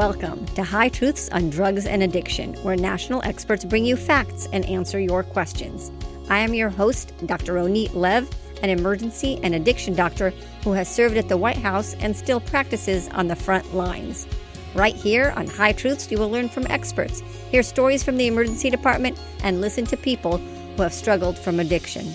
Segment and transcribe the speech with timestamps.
[0.00, 4.64] Welcome to High Truths on Drugs and Addiction, where national experts bring you facts and
[4.64, 5.92] answer your questions.
[6.30, 7.56] I am your host, Dr.
[7.56, 8.26] Ronit Lev,
[8.62, 10.30] an emergency and addiction doctor
[10.64, 14.26] who has served at the White House and still practices on the front lines.
[14.74, 18.70] Right here on High Truths, you will learn from experts, hear stories from the emergency
[18.70, 22.14] department, and listen to people who have struggled from addiction.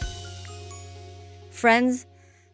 [1.52, 2.08] Friends,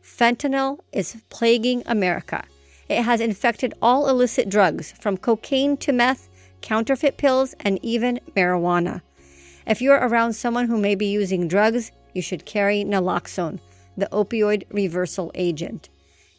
[0.04, 2.44] fentanyl is plaguing America.
[2.92, 6.28] It has infected all illicit drugs, from cocaine to meth,
[6.60, 9.02] counterfeit pills, and even marijuana.
[9.66, 13.62] If you're around someone who may be using drugs, you should carry naloxone,
[13.96, 15.88] the opioid reversal agent.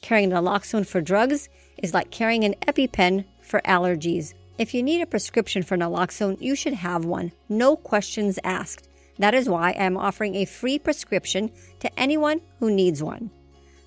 [0.02, 1.48] Carrying naloxone for drugs
[1.82, 4.34] is like carrying an EpiPen for allergies.
[4.58, 8.90] If you need a prescription for naloxone, you should have one, no questions asked.
[9.18, 11.50] That is why I am offering a free prescription
[11.80, 13.30] to anyone who needs one.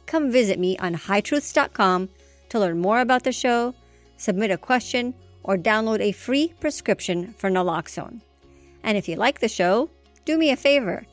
[0.08, 2.10] Come visit me on hightruths.com
[2.56, 3.76] to learn more about the show,
[4.18, 8.22] submit a question, or download a free prescription for naloxone.
[8.84, 9.90] And if you like the show,
[10.26, 11.06] do me a favor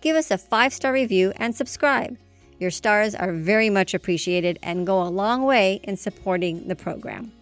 [0.00, 2.16] give us a five star review and subscribe.
[2.58, 7.32] Your stars are very much appreciated and go a long way in supporting the program.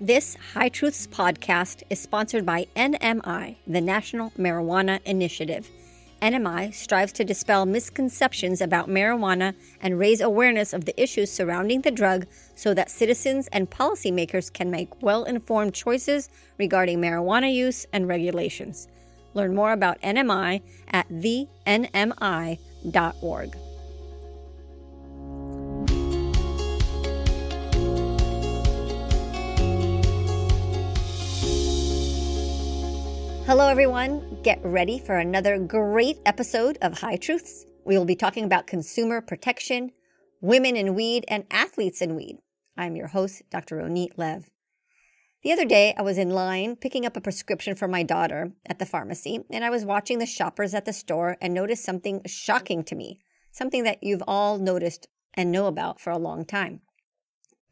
[0.00, 5.70] This High Truths podcast is sponsored by NMI, the National Marijuana Initiative.
[6.22, 11.90] NMI strives to dispel misconceptions about marijuana and raise awareness of the issues surrounding the
[11.90, 18.06] drug so that citizens and policymakers can make well informed choices regarding marijuana use and
[18.06, 18.86] regulations.
[19.34, 21.56] Learn more about NMI at thenmi.org.
[33.52, 34.38] Hello, everyone.
[34.42, 37.66] Get ready for another great episode of High Truths.
[37.84, 39.90] We will be talking about consumer protection,
[40.40, 42.38] women in weed, and athletes in weed.
[42.78, 43.76] I'm your host, Dr.
[43.76, 44.48] Ronit Lev.
[45.42, 48.78] The other day, I was in line picking up a prescription for my daughter at
[48.78, 52.82] the pharmacy, and I was watching the shoppers at the store and noticed something shocking
[52.84, 53.20] to me,
[53.50, 56.80] something that you've all noticed and know about for a long time.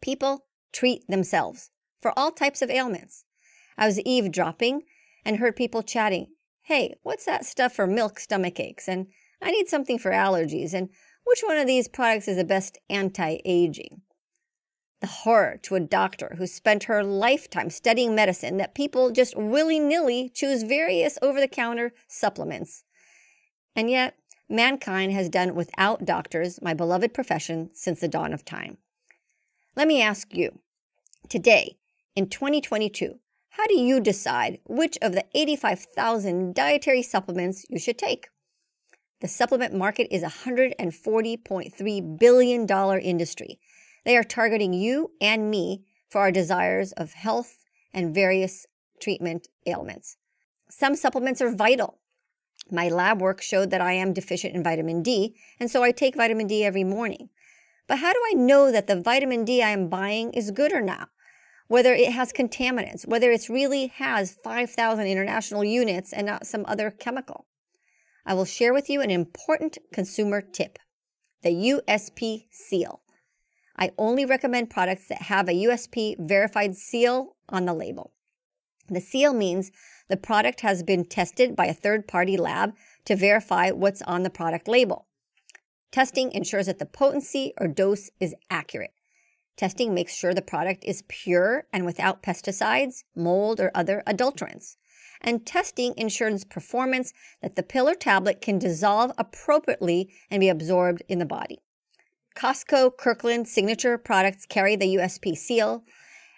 [0.02, 1.70] People treat themselves
[2.02, 3.24] for all types of ailments.
[3.78, 4.82] I was eavesdropping
[5.24, 6.28] and heard people chatting,
[6.62, 8.88] Hey, what's that stuff for milk stomach aches?
[8.88, 9.06] And
[9.42, 10.72] I need something for allergies.
[10.74, 10.90] And
[11.24, 14.02] which one of these products is the best anti aging?
[15.00, 19.80] the horror to a doctor who spent her lifetime studying medicine that people just willy
[19.80, 22.84] nilly choose various over the counter supplements.
[23.74, 24.16] And yet,
[24.48, 28.76] mankind has done without doctors, my beloved profession, since the dawn of time.
[29.74, 30.58] Let me ask you
[31.28, 31.76] today,
[32.14, 33.18] in 2022,
[33.50, 38.28] how do you decide which of the 85,000 dietary supplements you should take?
[39.20, 43.60] The supplement market is a $140.3 billion industry
[44.04, 48.66] they are targeting you and me for our desires of health and various
[49.00, 50.16] treatment ailments.
[50.68, 51.98] Some supplements are vital.
[52.70, 56.16] My lab work showed that I am deficient in vitamin D, and so I take
[56.16, 57.30] vitamin D every morning.
[57.88, 60.80] But how do I know that the vitamin D I am buying is good or
[60.80, 61.08] not?
[61.70, 66.90] Whether it has contaminants, whether it really has 5,000 international units and not some other
[66.90, 67.46] chemical.
[68.26, 70.80] I will share with you an important consumer tip
[71.44, 73.02] the USP seal.
[73.78, 78.14] I only recommend products that have a USP verified seal on the label.
[78.88, 79.70] The seal means
[80.08, 82.72] the product has been tested by a third party lab
[83.04, 85.06] to verify what's on the product label.
[85.92, 88.90] Testing ensures that the potency or dose is accurate.
[89.56, 94.76] Testing makes sure the product is pure and without pesticides, mold, or other adulterants.
[95.20, 97.12] And testing ensures performance
[97.42, 101.58] that the pill or tablet can dissolve appropriately and be absorbed in the body.
[102.34, 105.84] Costco Kirkland signature products carry the USP seal,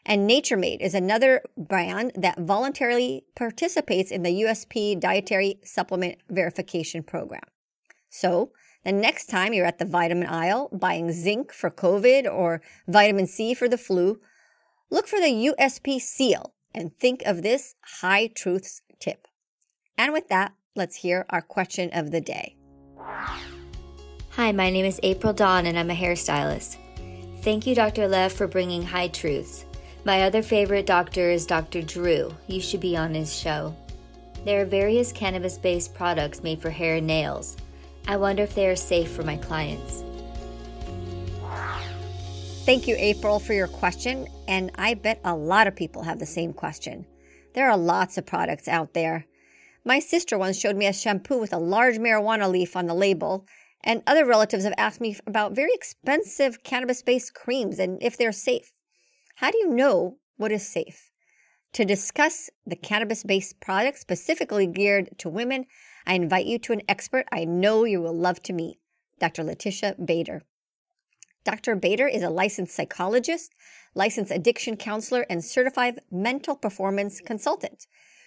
[0.05, 7.05] and Nature Made is another brand that voluntarily participates in the USP dietary supplement verification
[7.05, 7.45] program.
[8.09, 8.51] So,
[8.85, 13.55] the next time you're at the vitamin aisle buying zinc for COVID or vitamin C
[13.55, 14.21] for the flu,
[14.91, 19.29] look for the USP seal and think of this high truths tip.
[19.97, 22.57] And with that, let's hear our question of the day.
[24.31, 26.77] Hi, my name is April Dawn and I'm a hairstylist.
[27.43, 28.09] Thank you, Dr.
[28.09, 29.65] Lev, for bringing high truths.
[30.05, 31.83] My other favorite doctor is Dr.
[31.83, 32.35] Drew.
[32.49, 33.77] You should be on his show.
[34.45, 37.57] There are various cannabis based products made for hair and nails.
[38.07, 40.05] I wonder if they are safe for my clients.
[42.65, 44.29] Thank you, April, for your question.
[44.47, 47.07] And I bet a lot of people have the same question.
[47.55, 49.27] There are lots of products out there.
[49.85, 53.47] My sister once showed me a shampoo with a large marijuana leaf on the label
[53.85, 58.33] and other relatives have asked me about very expensive cannabis based creams and if they're
[58.33, 58.73] safe.
[59.37, 61.11] How do you know what is safe?
[61.75, 65.67] To discuss the cannabis based products specifically geared to women,
[66.07, 68.79] I invite you to an expert I know you will love to meet,
[69.19, 69.45] Dr.
[69.45, 70.43] Letitia Bader.
[71.45, 71.75] Dr.
[71.75, 73.53] Bader is a licensed psychologist,
[73.95, 77.87] licensed addiction counselor, and certified mental performance consultant.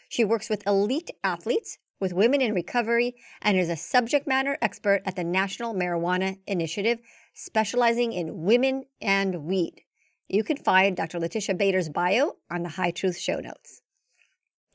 [0.09, 5.01] She works with elite athletes, with women in recovery, and is a subject matter expert
[5.05, 6.99] at the National Marijuana Initiative,
[7.33, 9.81] specializing in women and weed.
[10.27, 11.19] You can find Dr.
[11.19, 13.81] Letitia Bader's bio on the High Truth show notes.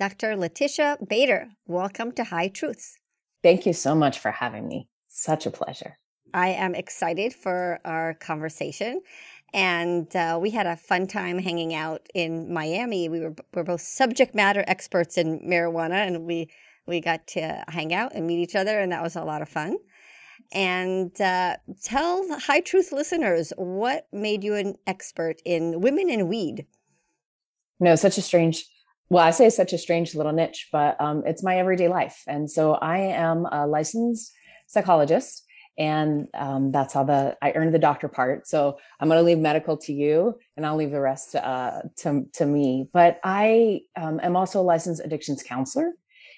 [0.01, 0.35] Dr.
[0.35, 2.97] Letitia Bader, welcome to High Truths.
[3.43, 4.89] Thank you so much for having me.
[5.09, 5.99] Such a pleasure.
[6.33, 9.03] I am excited for our conversation.
[9.53, 13.11] And uh, we had a fun time hanging out in Miami.
[13.11, 16.49] We were, we're both subject matter experts in marijuana, and we,
[16.87, 19.51] we got to hang out and meet each other, and that was a lot of
[19.51, 19.77] fun.
[20.51, 26.65] And uh, tell High Truth listeners what made you an expert in women and weed.
[27.79, 28.67] No, such a strange
[29.11, 32.23] well, I say such a strange little niche, but um, it's my everyday life.
[32.27, 34.33] And so I am a licensed
[34.67, 35.45] psychologist
[35.81, 38.47] and um, that's how the I earned the doctor part.
[38.47, 42.27] So I'm going to leave medical to you, and I'll leave the rest uh, to
[42.35, 42.89] to me.
[42.93, 45.93] But I um, am also a licensed addictions counselor,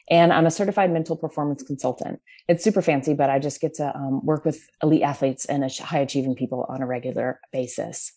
[0.08, 2.20] and I'm a certified mental performance consultant.
[2.46, 5.98] It's super fancy, but I just get to um, work with elite athletes and high
[5.98, 8.12] achieving people on a regular basis.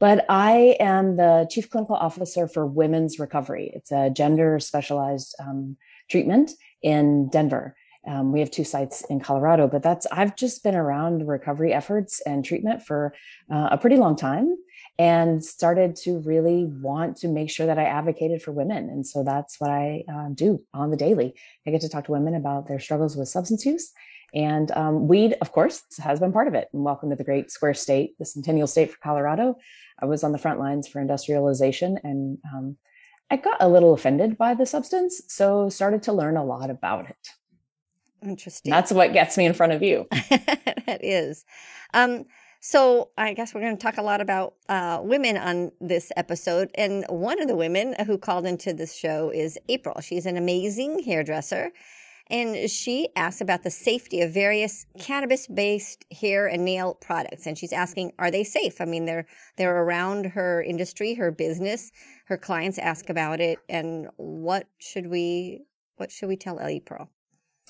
[0.00, 3.70] But I am the chief clinical officer for Women's Recovery.
[3.74, 5.76] It's a gender specialized um,
[6.10, 6.50] treatment
[6.82, 7.76] in Denver.
[8.06, 12.20] Um, we have two sites in Colorado, but that's I've just been around recovery efforts
[12.26, 13.14] and treatment for
[13.50, 14.56] uh, a pretty long time
[14.98, 18.90] and started to really want to make sure that I advocated for women.
[18.90, 21.34] And so that's what I uh, do on the daily.
[21.66, 23.92] I get to talk to women about their struggles with substance use.
[24.34, 26.68] And um, weed, of course, has been part of it.
[26.72, 29.56] And welcome to the great square state, the centennial state for Colorado.
[30.02, 32.76] I was on the front lines for industrialization and um,
[33.30, 35.22] I got a little offended by the substance.
[35.28, 37.28] So started to learn a lot about it.
[38.22, 38.70] Interesting.
[38.70, 40.06] That's what gets me in front of you.
[40.10, 41.44] that is.
[41.92, 42.24] Um,
[42.60, 46.70] so I guess we're going to talk a lot about uh, women on this episode.
[46.74, 50.00] And one of the women who called into this show is April.
[50.00, 51.72] She's an amazing hairdresser.
[52.30, 57.72] And she asks about the safety of various cannabis-based hair and nail products, and she's
[57.72, 58.80] asking, are they safe?
[58.80, 59.26] I mean, they're
[59.56, 61.92] they're around her industry, her business.
[62.26, 65.64] Her clients ask about it, and what should we
[65.96, 67.10] what should we tell April?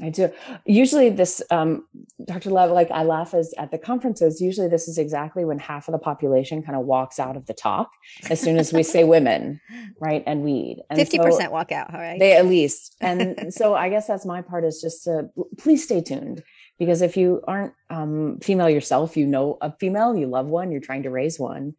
[0.01, 0.33] I do.
[0.67, 1.87] Usually, this, um,
[2.25, 2.51] Dr.
[2.51, 4.41] Lev, like I laugh as at the conferences.
[4.41, 7.55] Usually, this is exactly when half of the population kind of walks out of the
[7.55, 7.91] talk
[8.29, 9.61] as soon as we say women,
[10.01, 10.83] right, and weed.
[10.97, 11.95] Fifty percent walk out.
[11.95, 12.97] All right, they at least.
[13.01, 16.43] And so, I guess that's my part is just to please stay tuned
[16.77, 20.81] because if you aren't um, female yourself, you know a female, you love one, you're
[20.81, 21.75] trying to raise one,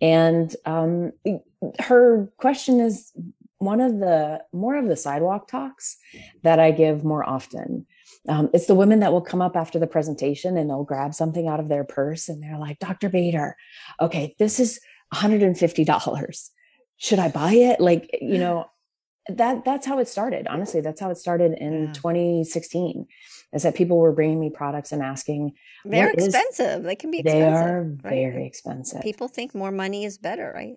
[0.00, 1.10] and um,
[1.80, 3.12] her question is
[3.58, 5.96] one of the more of the sidewalk talks
[6.42, 7.86] that I give more often.
[8.28, 11.48] Um, it's the women that will come up after the presentation and they'll grab something
[11.48, 13.08] out of their purse and they're like, Dr.
[13.08, 13.56] Bader,
[14.00, 14.80] okay, this is
[15.14, 16.50] $150.
[16.98, 17.80] Should I buy it?
[17.80, 18.66] Like, you know,
[19.28, 20.46] that that's how it started.
[20.46, 21.92] Honestly, that's how it started in yeah.
[21.92, 23.06] 2016.
[23.52, 25.52] Is that people were bringing me products and asking,
[25.84, 26.80] they're expensive.
[26.80, 27.40] Is, they can be expensive.
[27.40, 28.02] They are right?
[28.02, 29.02] very expensive.
[29.02, 30.76] People think more money is better, right?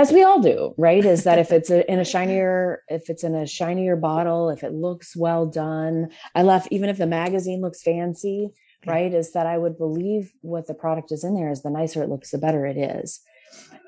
[0.00, 1.04] As we all do right?
[1.04, 4.62] Is that if it's a, in a shinier if it's in a shinier bottle if
[4.64, 6.08] it looks well done.
[6.34, 8.50] I left even if the magazine looks fancy
[8.86, 12.02] right is that i would believe what the product is in there is the nicer
[12.02, 13.20] it looks the better it is.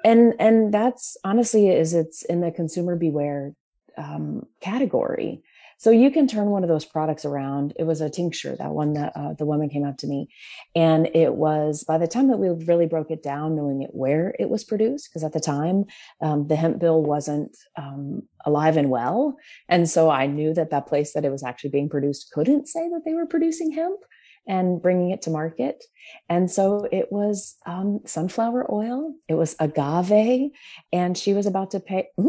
[0.05, 3.55] And and that's honestly is it's in the consumer beware
[3.97, 5.43] um, category
[5.83, 7.73] so you can turn one of those products around.
[7.77, 10.29] It was a tincture, that one that uh, the woman came up to me.
[10.77, 14.33] And it was by the time that we really broke it down, knowing it where
[14.39, 15.87] it was produced, because at the time
[16.21, 19.37] um, the hemp bill wasn't um, alive and well.
[19.69, 22.89] And so I knew that that place that it was actually being produced couldn't say
[22.89, 23.99] that they were producing hemp
[24.47, 25.83] and bringing it to market.
[26.29, 30.53] And so it was um, sunflower oil, it was agave,
[30.93, 32.29] and she was about to pay, mm-hmm,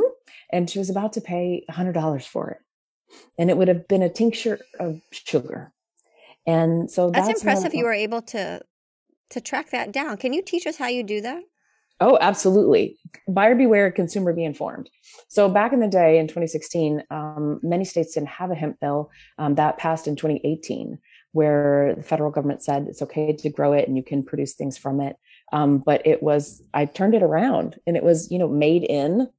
[0.52, 2.58] and she was about to pay $100 for it
[3.38, 5.72] and it would have been a tincture of sugar.
[6.46, 7.74] And so that's, that's impressive.
[7.74, 8.62] You were able to
[9.30, 10.18] to track that down.
[10.18, 11.42] Can you teach us how you do that?
[12.00, 12.98] Oh, absolutely.
[13.28, 14.90] Buyer beware, consumer be informed.
[15.28, 19.10] So back in the day in 2016, um, many states didn't have a hemp bill
[19.38, 21.00] um, that passed in 2018,
[21.32, 24.78] where the federal government said it's okay to grow it and you can produce things
[24.78, 25.16] from it.
[25.52, 29.30] Um, but it was, I turned it around and it was, you know, made in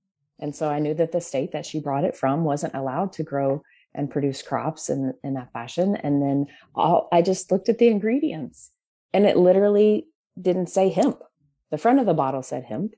[0.44, 3.22] and so I knew that the state that she brought it from wasn't allowed to
[3.22, 3.62] grow
[3.94, 5.96] and produce crops in, in that fashion.
[5.96, 8.70] And then all, I just looked at the ingredients
[9.14, 10.06] and it literally
[10.38, 11.22] didn't say hemp.
[11.70, 12.92] The front of the bottle said hemp,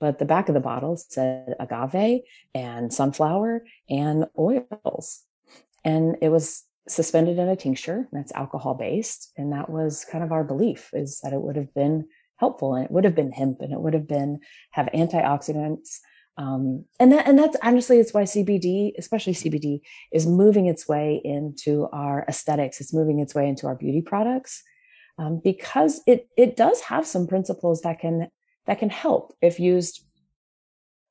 [0.00, 5.22] but the back of the bottle said agave and sunflower and oils.
[5.86, 9.32] And it was suspended in a tincture that's alcohol based.
[9.38, 12.84] And that was kind of our belief is that it would have been helpful and
[12.84, 14.40] it would have been hemp and it would have been
[14.72, 16.00] have antioxidants.
[16.38, 19.80] Um, and that and that's honestly it's why CBD, especially CBD,
[20.12, 22.80] is moving its way into our aesthetics.
[22.80, 24.62] It's moving its way into our beauty products
[25.18, 28.28] um, because it it does have some principles that can
[28.66, 30.04] that can help if used,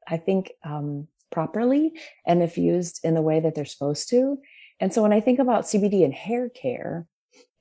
[0.07, 1.93] I think, um, properly
[2.25, 4.37] and if used in the way that they're supposed to.
[4.79, 7.05] And so when I think about CBD and hair care,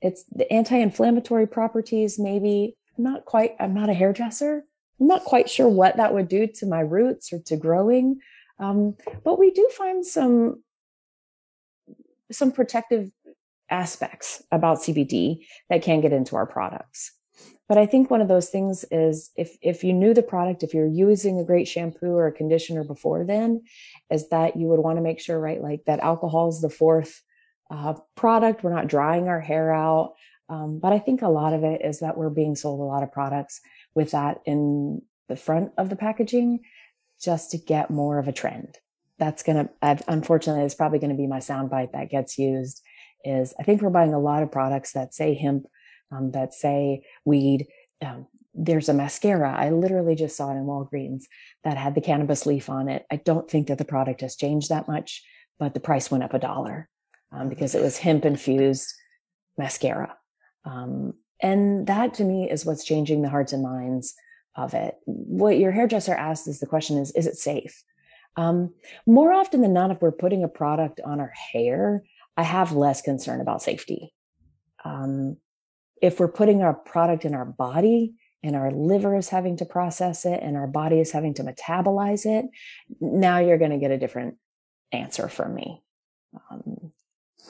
[0.01, 2.17] it's the anti-inflammatory properties.
[2.17, 3.55] Maybe I'm not quite.
[3.59, 4.63] I'm not a hairdresser.
[5.01, 8.19] I'm not quite sure what that would do to my roots or to growing,
[8.59, 10.63] um, but we do find some
[12.31, 13.11] some protective
[13.69, 17.13] aspects about CBD that can get into our products.
[17.67, 20.73] But I think one of those things is if if you knew the product, if
[20.73, 23.63] you're using a great shampoo or a conditioner before then,
[24.11, 27.23] is that you would want to make sure, right, like that alcohol is the fourth
[27.71, 28.63] uh, product.
[28.63, 30.13] We're not drying our hair out.
[30.49, 33.03] Um, but I think a lot of it is that we're being sold a lot
[33.03, 33.61] of products
[33.95, 36.59] with that in the front of the packaging
[37.21, 38.77] just to get more of a trend.
[39.19, 42.81] That's going to, unfortunately, it's probably going to be my soundbite that gets used
[43.23, 45.67] is I think we're buying a lot of products that say hemp
[46.11, 47.67] um, that say weed.
[48.01, 49.55] Um, there's a mascara.
[49.55, 51.23] I literally just saw it in Walgreens
[51.63, 53.05] that had the cannabis leaf on it.
[53.11, 55.23] I don't think that the product has changed that much,
[55.59, 56.89] but the price went up a dollar
[57.31, 58.93] um, because it was hemp infused
[59.57, 60.17] mascara.
[60.65, 64.15] Um, and that to me is what's changing the hearts and minds
[64.55, 64.95] of it.
[65.05, 67.83] What your hairdresser asks is the question is, is it safe?
[68.37, 68.73] Um,
[69.05, 72.03] more often than not, if we're putting a product on our hair,
[72.37, 74.13] I have less concern about safety.
[74.85, 75.37] Um,
[76.01, 80.25] if we're putting our product in our body and our liver is having to process
[80.25, 82.45] it and our body is having to metabolize it,
[82.99, 84.37] now you're going to get a different
[84.91, 85.83] answer from me.
[86.49, 86.91] Um,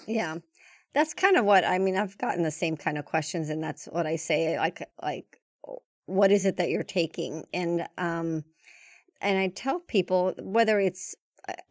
[0.07, 0.37] yeah.
[0.93, 1.95] That's kind of what I mean.
[1.95, 4.57] I've gotten the same kind of questions, and that's what I say.
[4.57, 5.41] Like, like,
[6.05, 7.45] what is it that you're taking?
[7.53, 8.43] And um,
[9.21, 11.15] and I tell people whether it's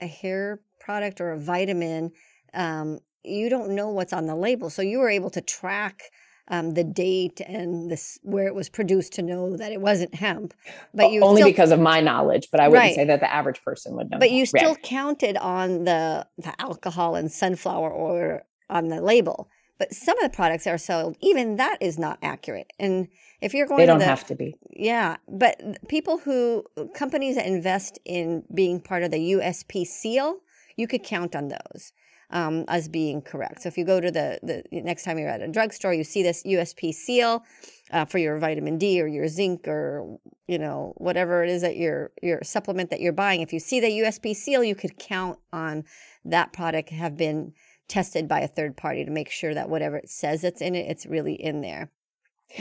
[0.01, 2.13] a hair product or a vitamin,
[2.55, 6.05] um, you don't know what's on the label, so you were able to track
[6.51, 10.53] um, the date and this where it was produced to know that it wasn't hemp.
[10.93, 12.95] But you only still, because of my knowledge, but I wouldn't right.
[12.95, 14.19] say that the average person would know.
[14.19, 14.83] But you still right.
[14.83, 19.49] counted on the the alcohol and sunflower oil on the label.
[19.79, 22.71] But some of the products are sold, even that is not accurate.
[22.79, 23.09] And
[23.41, 23.83] if you're going, to.
[23.83, 24.55] they don't the, have to be.
[24.71, 30.41] Yeah, but people who companies that invest in being part of the USP seal,
[30.77, 31.93] you could count on those
[32.31, 33.63] um, as being correct.
[33.63, 36.23] So if you go to the, the next time you're at a drugstore, you see
[36.23, 37.45] this USP seal
[37.91, 41.77] uh, for your vitamin D or your zinc or you know whatever it is that
[41.77, 43.41] your your supplement that you're buying.
[43.41, 45.85] If you see the USP seal, you could count on
[46.25, 47.53] that product have been
[47.91, 50.89] tested by a third party to make sure that whatever it says it's in it,
[50.89, 51.91] it's really in there.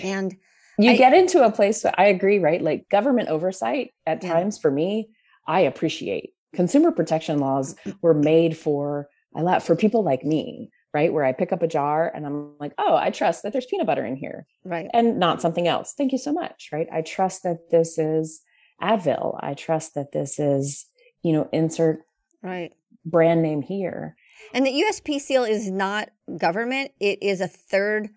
[0.04, 0.36] And
[0.78, 2.62] you I, get into a place where I agree, right?
[2.62, 4.34] Like government oversight at yeah.
[4.34, 5.10] times for me,
[5.48, 6.34] I appreciate.
[6.54, 11.14] Consumer protection laws were made for a lot for people like me, right?
[11.14, 13.86] Where I pick up a jar and I'm like, oh, I trust that there's peanut
[13.86, 14.48] butter in here.
[14.66, 14.90] Right.
[14.94, 15.94] And not something else.
[15.98, 16.70] Thank you so much.
[16.72, 16.88] Right.
[16.92, 18.42] I trust that this is
[18.82, 19.38] Advil.
[19.42, 20.86] I trust that this is,
[21.22, 22.02] you know, insert
[22.42, 22.72] right
[23.06, 24.16] brand name here.
[24.54, 26.92] And the USP seal is not government.
[27.00, 28.10] It is a third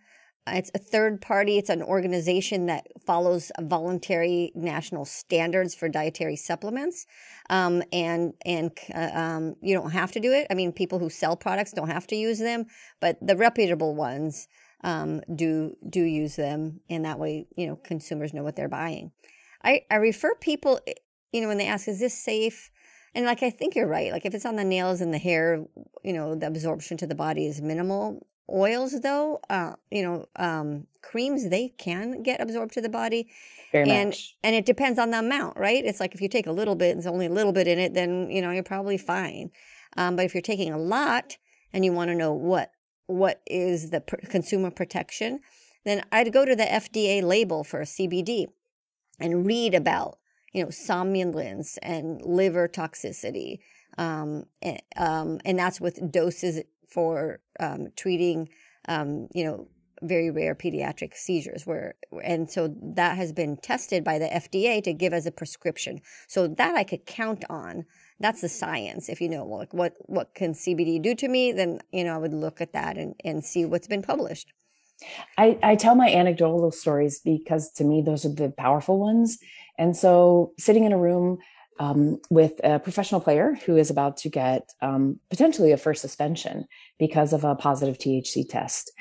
[0.47, 1.57] it's a third party.
[1.57, 7.07] It's an organization that follows voluntary national standards for dietary supplements,
[7.49, 10.49] um, and and uh, um, you don't have to do it.
[10.50, 12.67] I mean, people who sell products don't have to use them,
[13.00, 14.49] but the reputable ones
[14.83, 19.12] um, do do use them, and that way, you know, consumers know what they're buying.
[19.62, 20.81] I I refer people,
[21.33, 22.72] you know, when they ask, "Is this safe?"
[23.14, 24.11] And like I think you're right.
[24.12, 25.64] Like if it's on the nails and the hair,
[26.02, 28.26] you know, the absorption to the body is minimal.
[28.50, 33.28] Oils, though, uh, you know, um, creams they can get absorbed to the body,
[33.71, 34.37] Very and much.
[34.42, 35.83] and it depends on the amount, right?
[35.85, 37.78] It's like if you take a little bit, and there's only a little bit in
[37.78, 39.50] it, then you know you're probably fine.
[39.97, 41.37] Um, but if you're taking a lot
[41.73, 42.73] and you want to know what
[43.07, 45.40] what is the pr- consumer protection,
[45.85, 48.47] then I'd go to the FDA label for a CBD
[49.21, 50.19] and read about
[50.52, 53.59] you know somnolence and liver toxicity,
[53.99, 58.49] um, and, um, and that's with doses for um, treating,
[58.87, 59.68] um, you know,
[60.02, 61.94] very rare pediatric seizures where
[62.25, 66.00] and so that has been tested by the FDA to give as a prescription.
[66.26, 67.87] So that I could count on.
[68.18, 69.09] That's the science.
[69.09, 72.18] If you know like what what can CBD do to me, then you know I
[72.18, 74.52] would look at that and, and see what's been published.
[75.37, 79.38] I, I tell my anecdotal stories because to me, those are the powerful ones.
[79.79, 81.38] And so sitting in a room
[81.79, 86.67] um, with a professional player who is about to get um, potentially a first suspension
[86.99, 88.93] because of a positive THC test.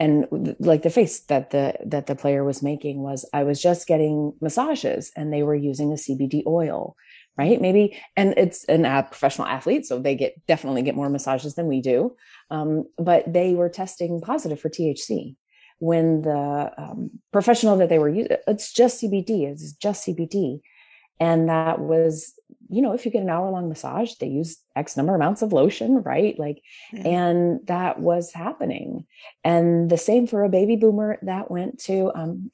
[0.00, 0.26] And
[0.60, 4.32] like the face that the that the player was making was, I was just getting
[4.40, 6.94] massages and they were using a CBD oil,
[7.36, 7.60] right?
[7.60, 11.66] Maybe, and it's an a professional athlete, so they get definitely get more massages than
[11.66, 12.14] we do.
[12.48, 15.34] Um, but they were testing positive for THC
[15.78, 20.60] when the um, professional that they were using, it's just CBD, it's just CBD.
[21.20, 22.34] And that was,
[22.68, 25.52] you know, if you get an hour long massage, they use X number amounts of
[25.52, 26.38] lotion, right?
[26.38, 26.62] Like,
[26.94, 27.06] mm-hmm.
[27.06, 29.06] and that was happening.
[29.42, 32.50] And the same for a baby boomer that went to, um,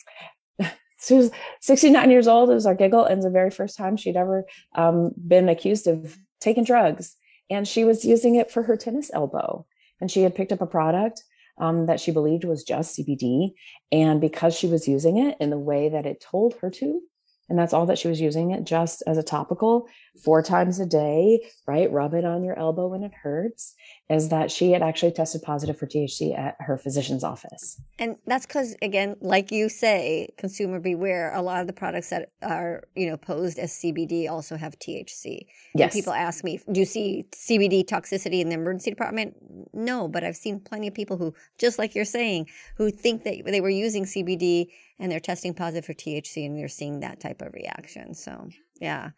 [1.05, 2.51] she was 69 years old.
[2.51, 6.17] It was our giggle, and the very first time she'd ever um, been accused of
[6.41, 7.17] taking drugs.
[7.51, 9.67] And she was using it for her tennis elbow.
[10.01, 11.23] And she had picked up a product
[11.59, 13.55] um, that she believed was just CBD.
[13.93, 17.01] And because she was using it in the way that it told her to,
[17.49, 19.89] and that's all that she was using it just as a topical
[20.23, 21.91] four times a day, right?
[21.91, 23.75] Rub it on your elbow when it hurts.
[24.11, 27.81] Is that she had actually tested positive for THC at her physician's office.
[27.99, 31.35] And that's because, again, like you say, consumer beware.
[31.35, 35.47] A lot of the products that are, you know, posed as CBD also have THC.
[35.75, 35.93] Yes.
[35.93, 39.37] And people ask me, do you see CBD toxicity in the emergency department?
[39.73, 43.43] No, but I've seen plenty of people who, just like you're saying, who think that
[43.47, 44.67] they were using CBD
[44.99, 48.15] and they're testing positive for THC and you're seeing that type of reaction.
[48.15, 48.49] So
[48.81, 49.11] yeah,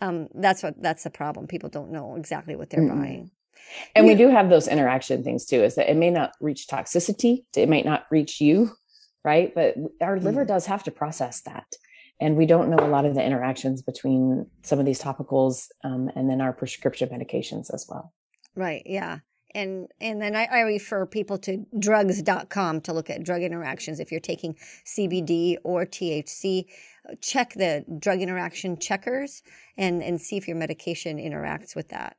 [0.00, 1.46] um, that's what that's the problem.
[1.46, 3.00] People don't know exactly what they're mm-hmm.
[3.00, 3.30] buying.
[3.94, 4.12] And yeah.
[4.12, 5.62] we do have those interaction things too.
[5.62, 8.70] Is that it may not reach toxicity, it might not reach you,
[9.24, 9.54] right?
[9.54, 10.48] But our liver mm-hmm.
[10.48, 11.66] does have to process that,
[12.20, 16.10] and we don't know a lot of the interactions between some of these topicals um,
[16.14, 18.12] and then our prescription medications as well.
[18.56, 18.82] Right.
[18.86, 19.18] Yeah
[19.54, 24.00] and and then I, I, refer people to drugs.com to look at drug interactions.
[24.00, 26.64] If you're taking cbd or thc
[27.20, 29.42] check the drug interaction checkers
[29.76, 32.16] and and see if your medication interacts with that.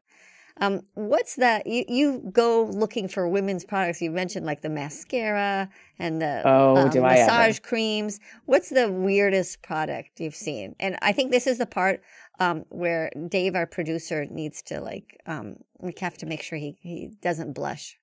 [0.62, 4.02] Um, what's that you, you go looking for women's products.
[4.02, 5.70] You mentioned like the mascara
[6.00, 8.22] and the oh, um, massage creams.
[8.46, 10.76] What's the weirdest product you've seen?
[10.80, 12.02] And i think this is the part
[12.40, 16.78] um, where Dave, our producer, needs to like um, we have to make sure he
[16.82, 17.98] he doesn't blush.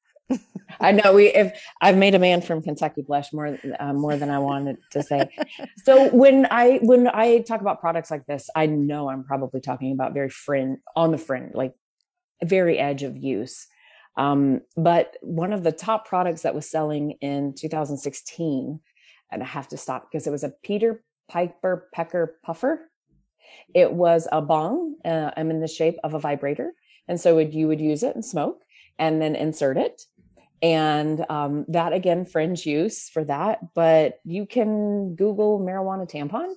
[0.81, 4.31] I know we if I've made a man from Kentucky blush more uh, more than
[4.31, 5.29] I wanted to say.
[5.85, 9.93] so when I when I talk about products like this, I know I'm probably talking
[9.93, 11.75] about very fringe on the fringe, like
[12.43, 13.67] very edge of use.
[14.17, 18.81] Um, but one of the top products that was selling in 2016,
[19.31, 22.91] and I have to stop because it was a Peter Piper Pecker puffer.
[23.75, 24.97] It was a bong.
[25.05, 26.73] Uh, I'm in the shape of a vibrator.
[27.09, 28.63] And so would, you would use it and smoke
[28.99, 30.03] and then insert it.
[30.63, 33.75] And um, that again, fringe use for that.
[33.75, 36.55] But you can Google marijuana tampon,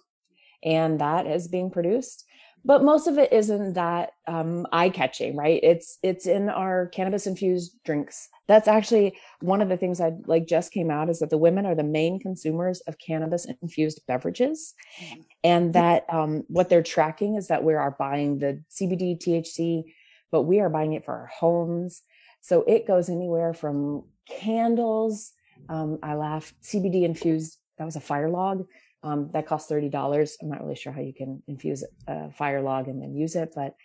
[0.64, 2.26] and that is being produced
[2.66, 5.60] but most of it isn't that um, eye catching right?
[5.64, 8.28] It's it's in our cannabis infused drinks.
[8.48, 11.66] That's actually one of the things i like just came out is that the women
[11.66, 14.74] are the main consumers of cannabis infused beverages.
[15.02, 15.22] Mm-hmm.
[15.44, 19.84] and that um, what they're tracking is that we are buying the cbd thc
[20.32, 22.02] but we are buying it for our homes.
[22.42, 25.34] So it goes anywhere from candles
[25.70, 28.66] um, i laugh cbd infused that was a fire log
[29.06, 30.34] um, that costs $30.
[30.42, 33.54] I'm not really sure how you can infuse a fire log and then use it,
[33.56, 33.76] but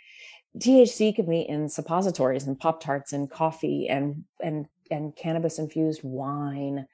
[0.59, 6.01] THC can be in suppositories and Pop Tarts and coffee and, and, and cannabis infused
[6.03, 6.87] wine.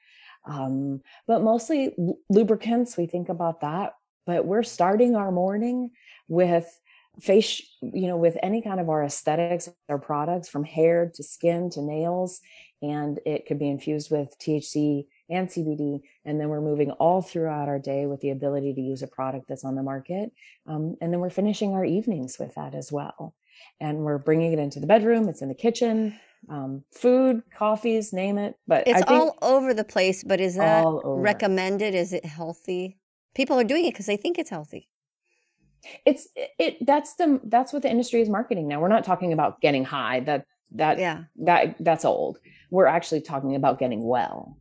[0.45, 1.95] Um, but mostly
[2.29, 3.93] lubricants, we think about that.
[4.25, 5.91] But we're starting our morning
[6.27, 6.67] with
[7.21, 11.69] face, you know, with any kind of our aesthetics our products from hair to skin
[11.71, 12.41] to nails.
[12.81, 16.01] And it could be infused with THC and CBD.
[16.25, 19.47] And then we're moving all throughout our day with the ability to use a product
[19.47, 20.31] that's on the market.
[20.65, 23.35] Um, and then we're finishing our evenings with that as well.
[23.79, 26.17] And we're bringing it into the bedroom, it's in the kitchen,
[26.49, 28.55] um, food, coffees, name it.
[28.67, 30.23] But it's all over the place.
[30.23, 31.95] But is that recommended?
[31.95, 32.97] Is it healthy?
[33.35, 34.89] People are doing it because they think it's healthy
[36.05, 39.61] it's it that's the that's what the industry is marketing now we're not talking about
[39.61, 42.39] getting high that that yeah that that's old
[42.71, 44.57] we're actually talking about getting well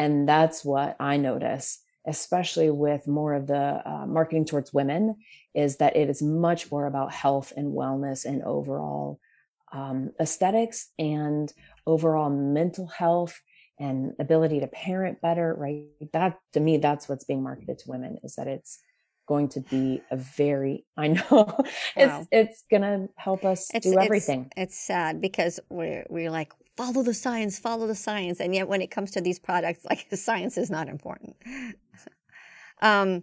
[0.00, 5.16] and that's what I notice, especially with more of the uh, marketing towards women,
[5.54, 9.20] is that it is much more about health and wellness and overall
[9.72, 11.52] um, aesthetics and
[11.86, 13.38] overall mental health
[13.78, 15.84] and ability to parent better, right?
[16.14, 18.80] That to me, that's what's being marketed to women is that it's
[19.28, 21.56] going to be a very i know
[21.94, 22.26] it's wow.
[22.32, 27.02] it's gonna help us it's, do everything it's, it's, sad because we're we're like follow
[27.02, 28.40] the science, follow the science.
[28.40, 31.36] And yet when it comes to these products, like science is not important.
[32.82, 33.22] um,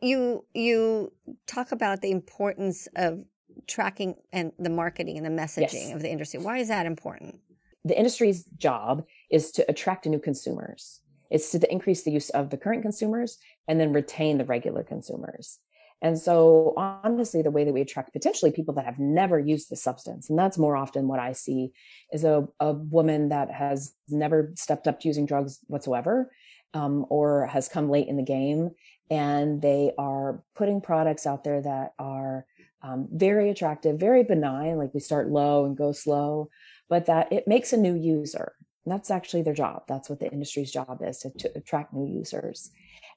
[0.00, 1.12] you you
[1.46, 3.24] talk about the importance of
[3.66, 5.94] tracking and the marketing and the messaging yes.
[5.94, 6.40] of the industry.
[6.40, 7.40] Why is that important?
[7.84, 11.00] The industry's job is to attract new consumers.
[11.30, 15.58] It's to increase the use of the current consumers and then retain the regular consumers.
[16.02, 19.76] And so, honestly, the way that we attract potentially people that have never used the
[19.76, 21.72] substance, and that's more often what I see,
[22.12, 26.32] is a, a woman that has never stepped up to using drugs whatsoever,
[26.74, 28.70] um, or has come late in the game,
[29.10, 32.46] and they are putting products out there that are
[32.82, 36.50] um, very attractive, very benign, like we start low and go slow,
[36.88, 38.54] but that it makes a new user.
[38.84, 39.84] And that's actually their job.
[39.86, 42.72] That's what the industry's job is to, to attract new users.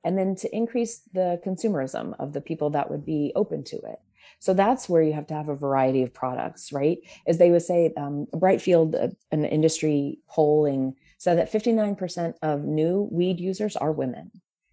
[0.05, 3.99] And then to increase the consumerism of the people that would be open to it.
[4.39, 6.99] So that's where you have to have a variety of products, right?
[7.27, 13.09] As they would say, um, Brightfield, uh, an industry polling, said that 59% of new
[13.11, 14.31] weed users are women.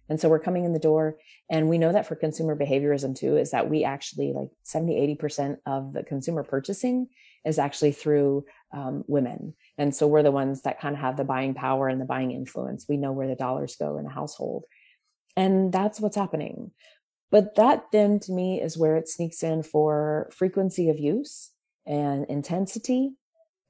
[0.09, 1.17] And so we're coming in the door.
[1.49, 5.57] And we know that for consumer behaviorism too, is that we actually like 70, 80%
[5.65, 7.07] of the consumer purchasing
[7.45, 9.55] is actually through um, women.
[9.77, 12.31] And so we're the ones that kind of have the buying power and the buying
[12.31, 12.85] influence.
[12.87, 14.65] We know where the dollars go in a household.
[15.35, 16.71] And that's what's happening.
[17.31, 21.51] But that then to me is where it sneaks in for frequency of use
[21.85, 23.13] and intensity,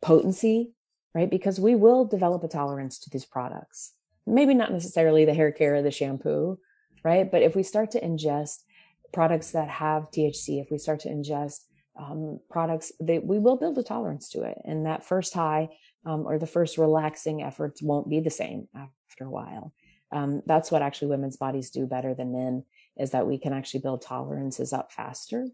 [0.02, 0.74] potency,
[1.16, 1.30] right?
[1.30, 3.94] Because we will develop a tolerance to these products
[4.26, 6.58] maybe not necessarily the hair care or the shampoo,
[7.04, 7.30] right?
[7.30, 8.64] But if we start to ingest
[9.12, 11.62] products that have THC, if we start to ingest
[12.00, 14.58] um, products, that we will build a tolerance to it.
[14.66, 15.70] And that first high
[16.06, 19.74] um, or the first relaxing efforts won't be the same after a while.
[20.14, 22.64] Um, that's what actually women's bodies do better than men
[22.98, 25.48] is that we can actually build tolerances up faster.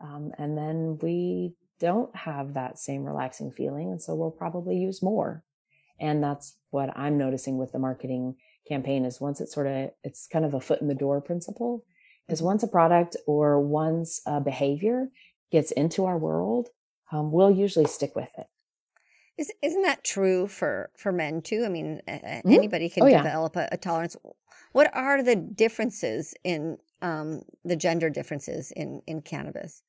[0.00, 3.90] Um, and then we don't have that same relaxing feeling.
[3.90, 5.44] And so we'll probably use more
[6.00, 8.34] and that's what i'm noticing with the marketing
[8.66, 11.84] campaign is once it's sort of it's kind of a foot in the door principle
[12.28, 15.08] is once a product or once a behavior
[15.52, 16.68] gets into our world
[17.12, 18.46] um, we'll usually stick with it
[19.40, 22.52] is, isn't that true for for men too i mean mm-hmm.
[22.52, 23.68] anybody can oh, develop yeah.
[23.70, 24.16] a, a, tolerance
[24.72, 29.82] what are the differences in um, the gender differences in in cannabis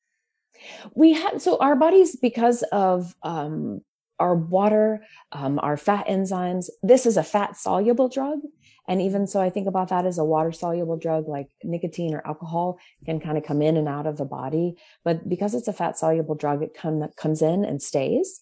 [0.94, 3.82] we have so our bodies because of um,
[4.22, 6.70] our water, um, our fat enzymes.
[6.80, 8.38] This is a fat soluble drug.
[8.86, 12.24] And even so, I think about that as a water soluble drug like nicotine or
[12.24, 14.76] alcohol can kind of come in and out of the body.
[15.04, 18.41] But because it's a fat soluble drug, it come, comes in and stays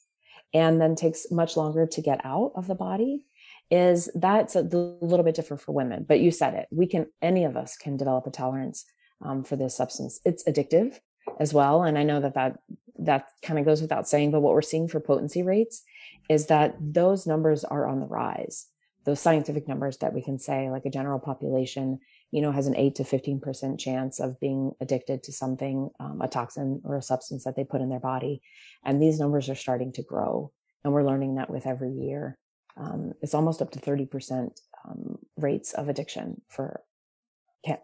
[0.53, 3.25] and then takes much longer to get out of the body
[3.71, 7.45] is that's a little bit different for women but you said it we can any
[7.45, 8.85] of us can develop a tolerance
[9.25, 10.99] um, for this substance it's addictive
[11.39, 12.59] as well and i know that that
[13.01, 15.83] that kind of goes without saying, but what we're seeing for potency rates
[16.29, 18.67] is that those numbers are on the rise.
[19.05, 22.77] Those scientific numbers that we can say, like a general population, you know, has an
[22.77, 27.45] 8 to 15% chance of being addicted to something, um, a toxin or a substance
[27.45, 28.41] that they put in their body.
[28.85, 30.53] And these numbers are starting to grow.
[30.85, 32.39] And we're learning that with every year.
[32.77, 34.51] Um, it's almost up to 30%
[34.89, 36.83] um, rates of addiction for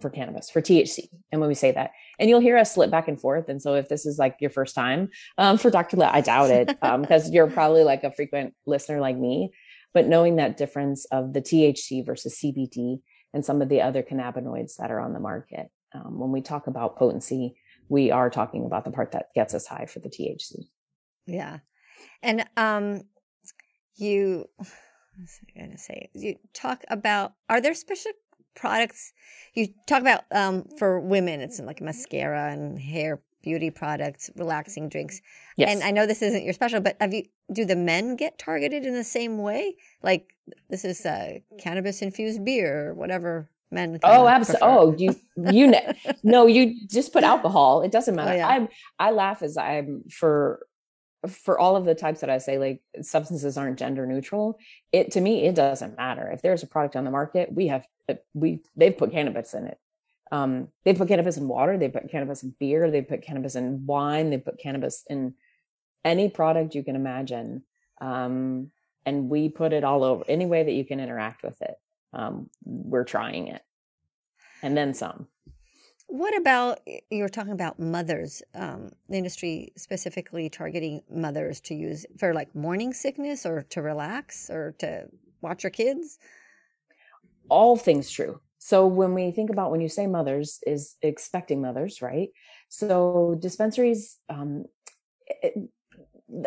[0.01, 1.09] for cannabis for THC.
[1.31, 3.51] And when we say that, and you'll hear us slip back and forth.
[3.51, 5.99] And so if this is like your first time um, for Dr.
[5.99, 9.53] Le, I doubt it because um, you're probably like a frequent listener like me.
[9.93, 13.01] But knowing that difference of the THC versus CBD
[13.37, 16.69] and some of the other cannabinoids that are on the market, um, when we talk
[16.69, 17.55] about potency,
[17.87, 20.69] we are talking about the part that gets us high for the THC.
[21.27, 21.59] Yeah,
[22.23, 23.03] and um,
[23.95, 24.47] you.
[24.57, 26.09] What's I going to say?
[26.15, 28.13] You talk about are there special
[28.55, 29.13] products
[29.53, 35.21] you talk about um, for women it's like mascara and hair beauty products relaxing drinks
[35.59, 35.71] yes.
[35.71, 38.85] and i know this isn't your special but have you do the men get targeted
[38.85, 40.35] in the same way like
[40.69, 45.15] this is a cannabis infused beer or whatever men oh absolutely oh you
[45.53, 48.49] you know no you just put alcohol it doesn't oh, matter oh, yeah.
[48.49, 50.67] i'm i laugh as i'm for
[51.29, 54.59] for all of the types that I say, like substances aren't gender neutral,
[54.93, 56.31] it to me, it doesn't matter.
[56.31, 59.67] If there's a product on the market, we have uh, we they've put cannabis in
[59.67, 59.79] it.
[60.33, 63.87] Um, they put cannabis in water, they put cannabis in beer, they put cannabis in
[63.87, 65.35] wine, they put cannabis in
[66.07, 67.65] any product you can imagine.
[68.01, 68.71] Um,
[69.05, 71.75] and we put it all over any way that you can interact with it.
[72.13, 73.63] Um, we're trying it.
[74.63, 75.29] And then some.
[76.09, 76.79] What about
[77.11, 82.93] you're talking about mothers, um, the industry specifically targeting mothers to use for like morning
[82.93, 85.07] sickness or to relax or to
[85.43, 86.19] watch your kids?
[87.49, 88.41] All things true.
[88.59, 92.31] So when we think about when you say mothers, is expecting mothers, right?
[92.69, 94.65] So dispensaries, um,
[95.27, 95.55] it,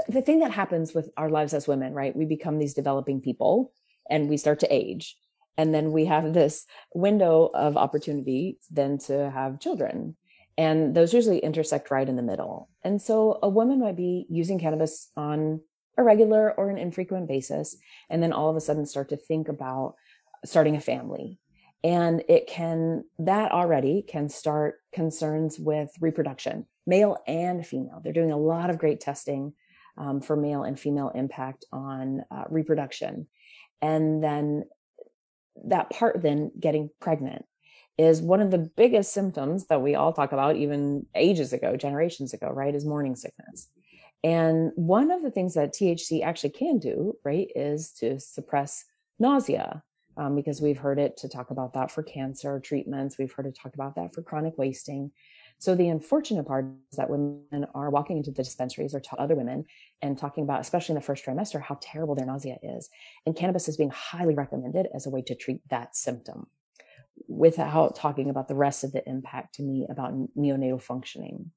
[0.08, 2.15] the thing that happens with our lives as women, right?
[2.15, 3.71] We become these developing people
[4.10, 5.15] and we start to age.
[5.58, 10.15] And then we have this window of opportunity then to have children.
[10.58, 12.69] And those usually intersect right in the middle.
[12.84, 15.62] And so a woman might be using cannabis on
[15.97, 17.75] a regular or an infrequent basis,
[18.10, 19.95] and then all of a sudden start to think about
[20.45, 21.39] starting a family.
[21.84, 28.02] And it can, that already can start concerns with reproduction, male and female.
[28.02, 29.54] They're doing a lot of great testing
[29.99, 33.27] um, for male and female impact on uh, reproduction.
[33.81, 34.63] And then
[35.65, 37.45] that part, then getting pregnant
[37.97, 42.33] is one of the biggest symptoms that we all talk about, even ages ago, generations
[42.33, 42.73] ago, right?
[42.73, 43.67] Is morning sickness.
[44.23, 48.85] And one of the things that THC actually can do, right, is to suppress
[49.19, 49.83] nausea.
[50.17, 53.17] Um, because we've heard it to talk about that for cancer treatments.
[53.17, 55.12] We've heard it talk about that for chronic wasting.
[55.60, 59.65] So the unfortunate part is that women are walking into the dispensaries or other women
[60.02, 62.89] and talking about, especially in the first trimester, how terrible their nausea is.
[63.26, 66.48] And cannabis is being highly recommended as a way to treat that symptom
[67.28, 71.52] without talking about the rest of the impact to me about neonatal functioning.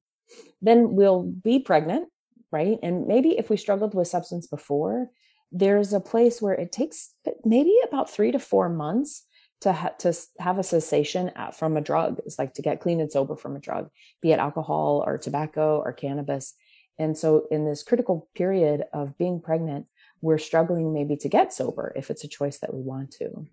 [0.61, 2.09] Then we'll be pregnant,
[2.51, 2.77] right?
[2.83, 5.07] And maybe if we struggled with substance before,
[5.51, 7.13] there's a place where it takes
[7.45, 9.23] maybe about three to four months
[9.63, 12.19] to, ha- to have a cessation at, from a drug.
[12.25, 13.89] It's like to get clean and sober from a drug,
[14.21, 16.53] be it alcohol or tobacco or cannabis.
[16.99, 19.87] And so, in this critical period of being pregnant,
[20.21, 23.47] we're struggling maybe to get sober if it's a choice that we want to.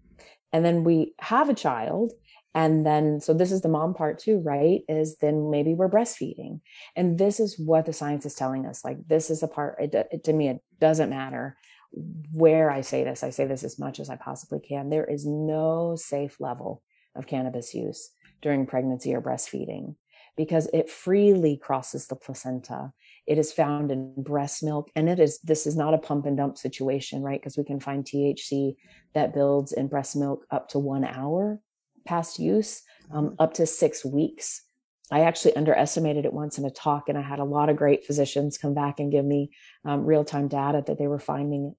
[0.52, 2.12] And then we have a child.
[2.52, 4.80] And then, so this is the mom part too, right?
[4.88, 6.60] Is then maybe we're breastfeeding.
[6.96, 8.84] And this is what the science is telling us.
[8.84, 11.56] Like, this is a part, it, it, to me, it doesn't matter
[11.92, 13.22] where I say this.
[13.22, 14.90] I say this as much as I possibly can.
[14.90, 16.82] There is no safe level
[17.14, 18.10] of cannabis use
[18.42, 19.96] during pregnancy or breastfeeding
[20.36, 22.92] because it freely crosses the placenta.
[23.26, 26.36] It is found in breast milk and it is this is not a pump and
[26.36, 27.40] dump situation, right?
[27.40, 28.76] Because we can find THC
[29.14, 31.60] that builds in breast milk up to 1 hour
[32.06, 34.62] past use, um, up to 6 weeks.
[35.10, 38.04] I actually underestimated it once in a talk, and I had a lot of great
[38.04, 39.50] physicians come back and give me
[39.84, 41.74] um, real time data that they were finding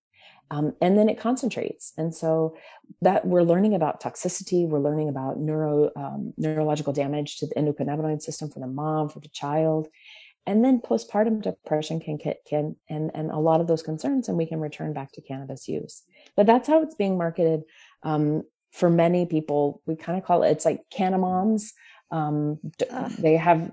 [0.51, 1.93] um, and then it concentrates.
[1.97, 2.57] And so
[3.01, 8.21] that we're learning about toxicity we're learning about neuro um, neurological damage to the endocannabinoid
[8.21, 9.87] system for the mom for the child.
[10.45, 14.45] And then postpartum depression can can and and a lot of those concerns and we
[14.45, 16.03] can return back to cannabis use.
[16.35, 17.61] But that's how it's being marketed
[18.03, 19.81] um, for many people.
[19.85, 21.73] We kind of call it it's like canna moms
[22.11, 22.59] um,
[23.19, 23.71] they have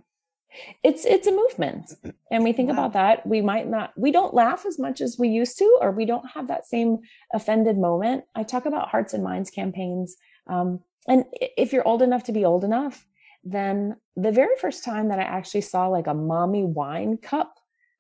[0.83, 1.93] it's it's a movement.
[2.31, 2.75] And we think wow.
[2.75, 3.27] about that.
[3.27, 6.31] We might not we don't laugh as much as we used to or we don't
[6.31, 6.99] have that same
[7.33, 8.25] offended moment.
[8.35, 12.45] I talk about hearts and minds campaigns um, and if you're old enough to be
[12.45, 13.07] old enough
[13.45, 17.55] then the very first time that i actually saw like a mommy wine cup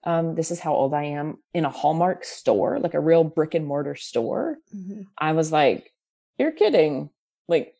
[0.04, 3.54] um, this is how old i am in a hallmark store like a real brick
[3.54, 5.02] and mortar store mm-hmm.
[5.16, 5.92] i was like
[6.38, 7.10] you're kidding.
[7.48, 7.74] Like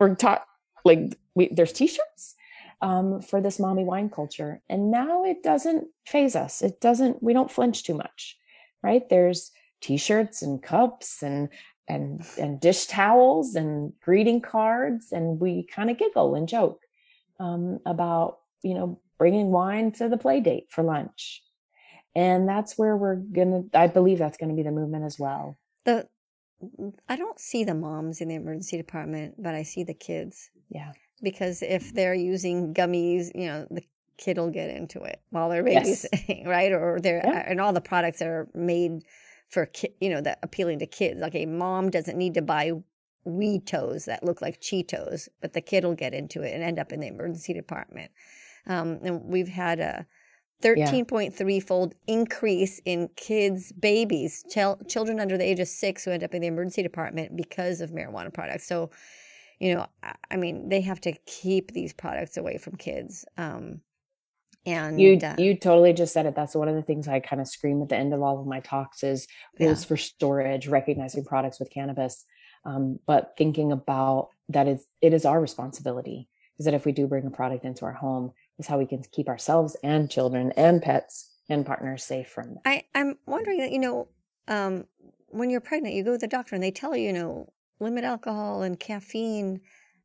[0.00, 0.44] we're taught
[0.86, 2.34] like we, there's t-shirts
[2.80, 4.62] um, for this mommy wine culture.
[4.68, 6.62] And now it doesn't phase us.
[6.62, 8.38] It doesn't, we don't flinch too much,
[8.82, 9.08] right?
[9.08, 11.48] There's t-shirts and cups and
[11.88, 16.80] and and dish towels and greeting cards and we kind of giggle and joke
[17.38, 21.42] um, about you know bringing wine to the play date for lunch
[22.14, 26.08] and that's where we're gonna i believe that's gonna be the movement as well the
[27.08, 30.92] i don't see the moms in the emergency department but i see the kids yeah
[31.22, 33.82] because if they're using gummies, you know, the
[34.18, 36.42] kid will get into it while they're babysitting, yes.
[36.46, 36.72] right?
[36.72, 37.44] Or they're yeah.
[37.46, 39.04] and all the products are made
[39.48, 41.20] for ki- you know that appealing to kids.
[41.20, 42.72] Like a mom doesn't need to buy
[43.24, 46.78] weed toes that look like Cheetos, but the kid will get into it and end
[46.78, 48.10] up in the emergency department.
[48.66, 50.06] Um, and we've had a
[50.62, 56.24] 13.3 fold increase in kids, babies, ch- children under the age of six who end
[56.24, 58.66] up in the emergency department because of marijuana products.
[58.66, 58.90] So
[59.58, 59.86] you know,
[60.30, 63.24] I mean, they have to keep these products away from kids.
[63.36, 63.80] Um,
[64.66, 66.34] and you uh, you totally just said it.
[66.34, 68.46] That's one of the things I kind of scream at the end of all of
[68.46, 69.28] my talks is
[69.60, 69.88] rules yeah.
[69.88, 72.24] for storage, recognizing products with cannabis,
[72.64, 76.28] um, but thinking about that is it is our responsibility.
[76.58, 79.02] Is that if we do bring a product into our home, is how we can
[79.12, 82.60] keep ourselves and children and pets and partners safe from that.
[82.64, 84.08] I I'm wondering that you know
[84.48, 84.84] um,
[85.28, 88.04] when you're pregnant, you go to the doctor and they tell you, you know, limit
[88.04, 89.60] alcohol and caffeine,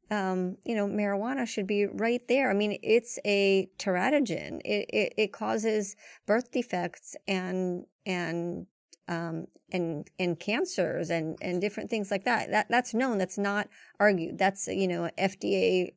[0.09, 2.49] um, you know, marijuana should be right there.
[2.49, 4.59] I mean, it's a teratogen.
[4.65, 5.95] It, it, it causes
[6.27, 8.67] birth defects and and
[9.07, 12.51] um, and and cancers and and different things like that.
[12.51, 13.19] That that's known.
[13.19, 14.37] That's not argued.
[14.37, 15.93] That's you know FDA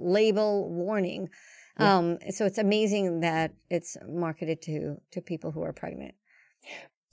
[0.00, 1.28] label warning.
[1.78, 1.96] Yeah.
[1.96, 6.14] Um, so it's amazing that it's marketed to to people who are pregnant.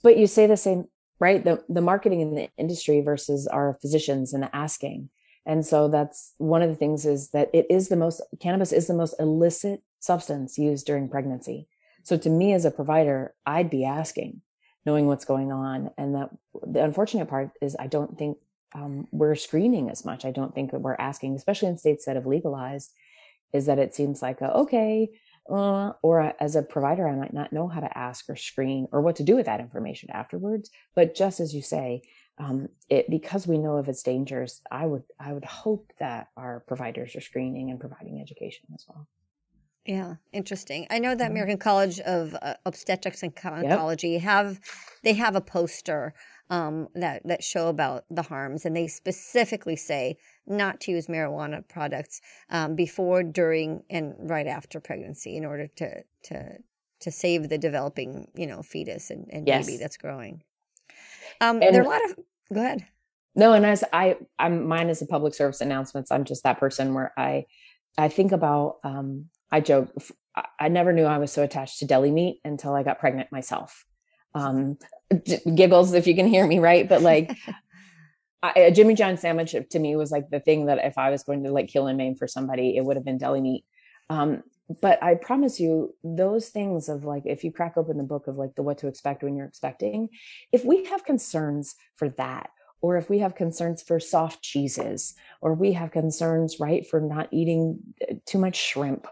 [0.02, 0.86] But you say the same,
[1.20, 1.42] right?
[1.42, 5.10] The the marketing in the industry versus our physicians and the asking.
[5.46, 8.86] And so that's one of the things is that it is the most cannabis is
[8.86, 11.66] the most illicit substance used during pregnancy.
[12.02, 14.42] So to me as a provider, I'd be asking,
[14.84, 15.90] knowing what's going on.
[15.96, 16.30] And that
[16.62, 18.38] the unfortunate part is I don't think
[18.74, 20.24] um, we're screening as much.
[20.24, 22.92] I don't think that we're asking, especially in states that have legalized,
[23.52, 25.08] is that it seems like a, okay,
[25.50, 28.86] uh, or a, as a provider, I might not know how to ask or screen
[28.92, 30.70] or what to do with that information afterwards.
[30.94, 32.02] But just as you say,
[32.38, 36.62] um, it because we know of its dangers, I would I would hope that our
[36.68, 39.08] providers are screening and providing education as well.
[39.84, 40.86] Yeah, interesting.
[40.90, 41.30] I know that.
[41.30, 44.22] American College of uh, Obstetrics and Gynecology yep.
[44.22, 44.60] have
[45.02, 46.14] they have a poster
[46.50, 51.66] um, that that show about the harms, and they specifically say not to use marijuana
[51.68, 56.58] products um, before, during, and right after pregnancy in order to to
[57.00, 59.66] to save the developing you know fetus and, and yes.
[59.66, 60.42] baby that's growing.
[61.40, 62.16] Um, and, there are a lot of
[62.52, 62.86] go ahead.
[63.34, 66.10] No, and as I, I'm mine is a public service announcements.
[66.10, 67.44] I'm just that person where I,
[67.96, 68.78] I think about.
[68.82, 69.90] Um, I joke.
[70.58, 73.84] I never knew I was so attached to deli meat until I got pregnant myself.
[74.38, 74.78] Um,
[75.54, 77.36] giggles if you can hear me right, but like.
[78.40, 81.24] I, a Jimmy John sandwich to me was like the thing that if I was
[81.24, 83.64] going to like kill and maim for somebody, it would have been deli meat.
[84.10, 84.44] Um,
[84.80, 88.36] but I promise you, those things of like, if you crack open the book of
[88.36, 90.10] like the what to expect when you're expecting,
[90.52, 95.54] if we have concerns for that, or if we have concerns for soft cheeses, or
[95.54, 99.06] we have concerns, right, for not eating uh, too much shrimp,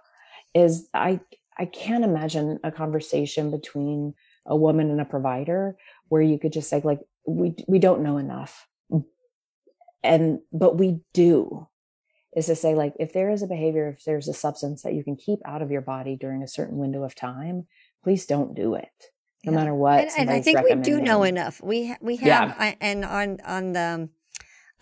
[0.54, 1.20] is I
[1.58, 4.14] I can't imagine a conversation between
[4.46, 5.76] a woman and a provider
[6.08, 8.66] where you could just say like we we don't know enough
[10.02, 11.66] and but we do
[12.34, 15.02] is to say like if there is a behavior if there's a substance that you
[15.02, 17.66] can keep out of your body during a certain window of time
[18.02, 19.10] please don't do it
[19.44, 19.58] no yeah.
[19.58, 22.74] matter what and, and i think we do know enough we we have yeah.
[22.80, 24.08] and on on the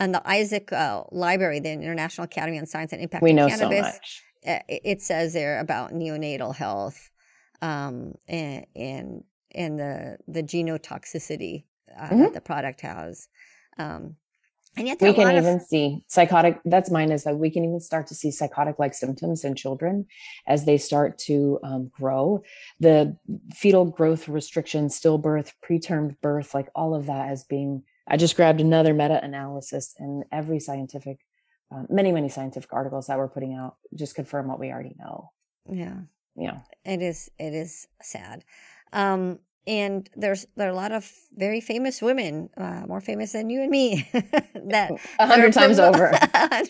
[0.01, 3.79] on the isaac uh, library the international academy on science and impact we know cannabis,
[3.79, 7.11] so much uh, it says there about neonatal health
[7.63, 9.25] um, and and
[9.55, 11.65] and the the genotoxicity
[11.97, 12.21] uh, mm-hmm.
[12.21, 13.29] that the product has
[13.79, 14.17] um,
[14.77, 16.61] and yet we can even of- see psychotic.
[16.65, 20.07] That's mine is that we can even start to see psychotic like symptoms in children
[20.47, 22.43] as they start to um, grow.
[22.81, 23.17] The
[23.55, 27.85] fetal growth restrictions, stillbirth, preterm birth, like all of that as being.
[28.09, 31.21] I just grabbed another meta analysis and every scientific,
[31.75, 35.31] uh, many, many scientific articles that we're putting out just confirm what we already know.
[35.71, 36.01] Yeah.
[36.37, 36.59] Yeah.
[36.85, 38.45] It is, it is sad.
[38.95, 43.49] Um, and there's there are a lot of very famous women, uh, more famous than
[43.51, 46.19] you and me, that a hundred times promo- over,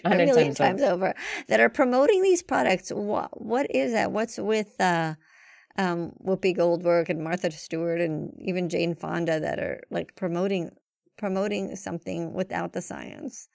[0.05, 1.09] a million times, times over.
[1.09, 1.15] over,
[1.49, 2.91] that are promoting these products.
[2.91, 4.13] What what is that?
[4.13, 5.15] What's with uh,
[5.77, 10.71] um, Whoopi Goldberg and Martha Stewart and even Jane Fonda that are like promoting
[11.17, 13.49] promoting something without the science?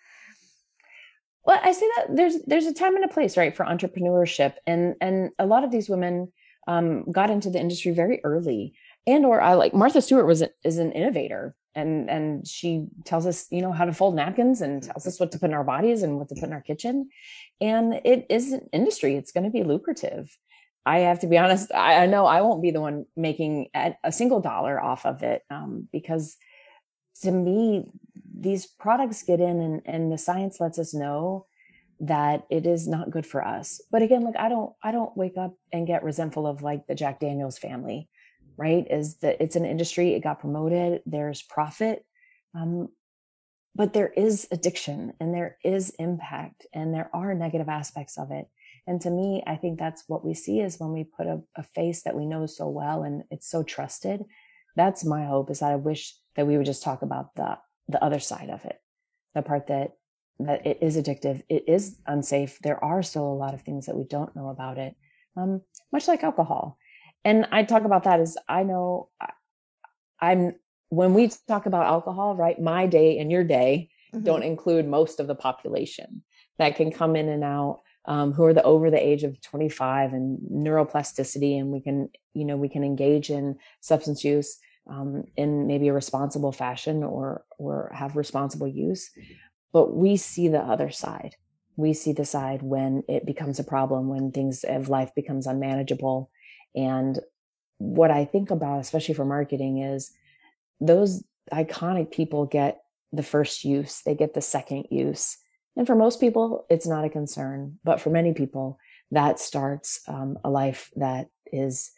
[1.45, 4.95] Well, I say that there's there's a time and a place, right, for entrepreneurship, and
[4.99, 6.33] and a lot of these women
[6.69, 8.73] um, got into the industry very early.
[9.07, 11.55] And or I like Martha Stewart was a, is an innovator.
[11.73, 15.31] And and she tells us you know how to fold napkins and tells us what
[15.31, 17.09] to put in our bodies and what to put in our kitchen.
[17.59, 19.15] And it is an industry.
[19.15, 20.37] It's going to be lucrative.
[20.85, 24.11] I have to be honest I, I, know i won't be the one making a
[24.11, 26.37] single dollar off of it um, because
[27.21, 27.85] to me
[28.33, 31.45] these products get in and, and the science lets us know
[31.99, 35.37] that it is not good for us but again like i don't i don't wake
[35.37, 38.07] up and get resentful of like the jack daniels family
[38.59, 38.85] right?
[38.91, 42.05] Is that it's an industry, it got promoted, there's profit.
[42.53, 42.89] Um,
[43.73, 48.47] but there is addiction and there is impact and there are negative aspects of it.
[48.85, 51.63] And to me, I think that's what we see is when we put a, a
[51.63, 54.25] face that we know so well and it's so trusted.
[54.75, 57.57] That's my hope is that I wish that we would just talk about the
[57.87, 58.77] the other side of it,
[59.33, 59.93] the part that
[60.39, 62.59] that it is addictive, it is unsafe.
[62.59, 64.95] There are still a lot of things that we don't know about it,
[65.35, 66.77] um, much like alcohol
[67.25, 69.09] and I talk about that as I know
[70.19, 70.55] I'm
[70.89, 72.59] when we talk about alcohol, right?
[72.59, 74.23] My day and your day mm-hmm.
[74.23, 76.23] don't include most of the population
[76.57, 80.13] that can come in and out um, who are the over the age of 25
[80.13, 84.57] and neuroplasticity and we can you know we can engage in substance use
[84.89, 89.11] um, in maybe a responsible fashion or or have responsible use
[89.71, 91.35] but we see the other side
[91.75, 96.29] we see the side when it becomes a problem when things of life becomes unmanageable
[96.75, 97.19] and
[97.79, 100.11] what I think about, especially for marketing, is
[100.79, 105.37] those iconic people get the first use, they get the second use.
[105.75, 107.79] And for most people, it's not a concern.
[107.83, 108.77] But for many people,
[109.11, 111.91] that starts um, a life that is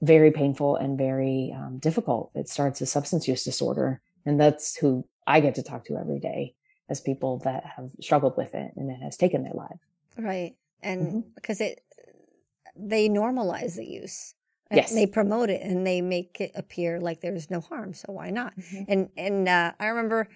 [0.00, 2.32] very painful and very um, difficult.
[2.34, 4.00] It starts a substance use disorder.
[4.26, 6.54] And that's who I get to talk to every day
[6.88, 9.78] as people that have struggled with it and it has taken their life.
[10.16, 10.56] Right.
[10.82, 11.20] And mm-hmm.
[11.34, 11.82] because it,
[12.76, 14.34] they normalize the use.
[14.70, 14.92] Yes.
[14.92, 17.94] They promote it and they make it appear like there's no harm.
[17.94, 18.54] So why not?
[18.58, 18.84] Mm-hmm.
[18.88, 20.28] And, and, uh, I remember,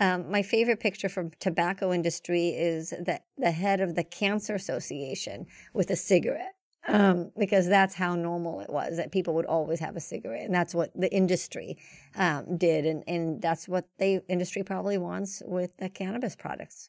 [0.00, 5.46] um, my favorite picture from tobacco industry is the, the head of the Cancer Association
[5.72, 6.53] with a cigarette
[6.88, 10.54] um, because that's how normal it was that people would always have a cigarette, and
[10.54, 11.78] that's what the industry
[12.16, 16.88] um, did, and and that's what the industry probably wants with the cannabis products.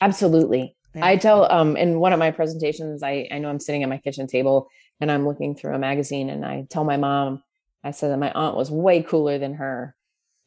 [0.00, 1.06] Absolutely, yeah.
[1.06, 3.98] I tell um in one of my presentations, I I know I'm sitting at my
[3.98, 4.68] kitchen table
[5.00, 7.42] and I'm looking through a magazine, and I tell my mom,
[7.84, 9.94] I said that my aunt was way cooler than her,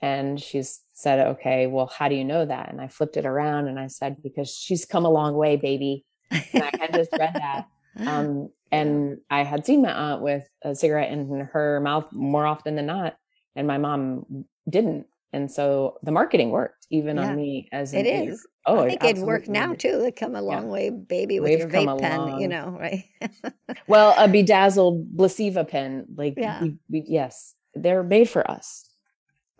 [0.01, 2.69] and she's said, okay, well, how do you know that?
[2.69, 6.05] And I flipped it around and I said, because she's come a long way, baby.
[6.31, 7.67] And I had just read that.
[7.97, 12.75] Um, and I had seen my aunt with a cigarette in her mouth more often
[12.75, 13.17] than not,
[13.55, 15.07] and my mom didn't.
[15.31, 17.29] And so the marketing worked even yeah.
[17.29, 18.45] on me as it is.
[18.65, 20.01] Oh, I think it would work now too.
[20.01, 20.71] They come a long yeah.
[20.71, 22.41] way, baby, with We've your vape pen, long...
[22.41, 23.05] you know, right?
[23.87, 26.61] well, a bedazzled Blasiva pen, like yeah.
[26.61, 28.89] We, we, yes, they're made for us.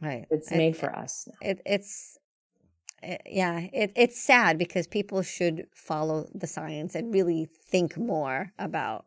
[0.01, 0.25] Right.
[0.29, 1.27] It's made for us.
[1.41, 2.17] It, it's
[3.25, 9.05] yeah, it, it's sad because people should follow the science and really think more about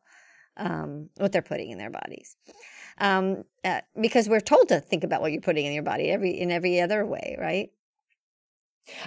[0.56, 2.36] um, what they're putting in their bodies.
[2.98, 6.38] Um, uh, because we're told to think about what you're putting in your body every
[6.38, 7.70] in every other way, right?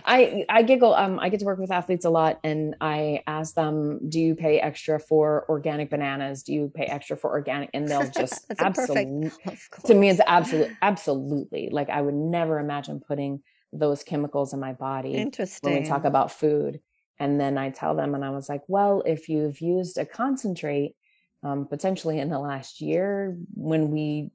[0.06, 0.94] I I giggle.
[0.94, 4.36] Um, I get to work with athletes a lot, and I ask them, "Do you
[4.36, 6.44] pay extra for organic bananas?
[6.44, 9.32] Do you pay extra for organic?" And they'll just absolutely.
[9.86, 11.70] To me, it's absolute, absolutely.
[11.72, 13.42] Like I would never imagine putting
[13.78, 15.72] those chemicals in my body Interesting.
[15.74, 16.80] when we talk about food.
[17.20, 20.96] And then I tell them, and I was like, well, if you've used a concentrate,
[21.44, 24.32] um, potentially in the last year, when we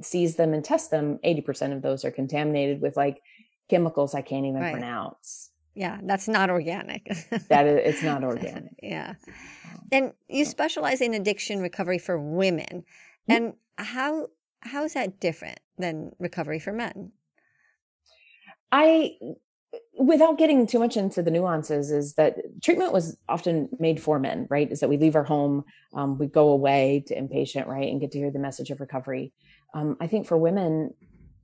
[0.00, 3.20] seize them and test them, 80% of those are contaminated with like
[3.68, 4.72] chemicals I can't even right.
[4.72, 5.50] pronounce.
[5.74, 7.06] Yeah, that's not organic.
[7.48, 8.74] that is, it's not organic.
[8.82, 9.14] yeah.
[9.92, 12.84] And you specialize in addiction recovery for women.
[13.28, 13.32] Mm-hmm.
[13.32, 14.28] And how
[14.60, 17.12] how is that different than recovery for men?
[18.72, 19.16] I
[19.98, 24.46] without getting too much into the nuances is that treatment was often made for men
[24.50, 24.70] right?
[24.70, 25.64] Is that we leave our home
[25.94, 29.32] um, we go away to inpatient right and get to hear the message of recovery.
[29.74, 30.94] Um, i think for women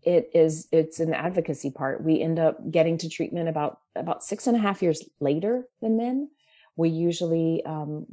[0.07, 2.03] it is it's an advocacy part.
[2.03, 5.97] We end up getting to treatment about about six and a half years later than
[5.97, 6.31] men.
[6.77, 8.07] We usually um,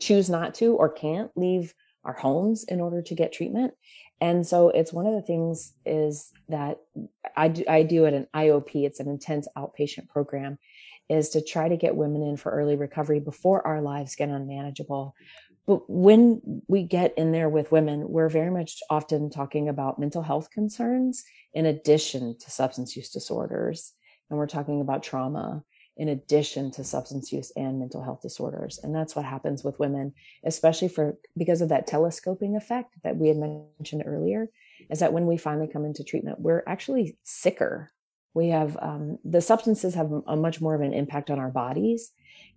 [0.00, 1.74] choose not to or can't leave
[2.04, 3.74] our homes in order to get treatment
[4.22, 6.78] and so it's one of the things is that
[7.36, 10.60] I do, I do at an IOP, it's an intense outpatient program,
[11.08, 15.16] is to try to get women in for early recovery before our lives get unmanageable.
[15.66, 20.22] But when we get in there with women, we're very much often talking about mental
[20.22, 23.92] health concerns in addition to substance use disorders.
[24.30, 25.64] And we're talking about trauma
[25.96, 28.80] in addition to substance use and mental health disorders.
[28.82, 30.14] And that's what happens with women,
[30.44, 34.48] especially for because of that telescoping effect that we had mentioned earlier,
[34.90, 37.92] is that when we finally come into treatment, we're actually sicker.
[38.34, 42.12] We have um, the substances have a much more of an impact on our bodies.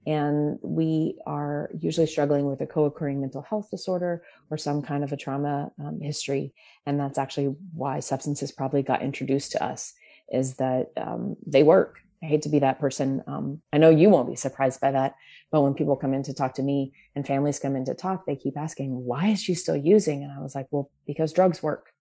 [0.07, 5.03] And we are usually struggling with a co occurring mental health disorder or some kind
[5.03, 6.53] of a trauma um, history.
[6.85, 9.93] And that's actually why substances probably got introduced to us,
[10.31, 13.23] is that um, they work I hate to be that person.
[13.27, 15.15] Um, I know you won't be surprised by that,
[15.51, 18.25] but when people come in to talk to me and families come in to talk,
[18.25, 21.61] they keep asking, "Why is she still using?" And I was like, "Well, because drugs
[21.61, 21.91] work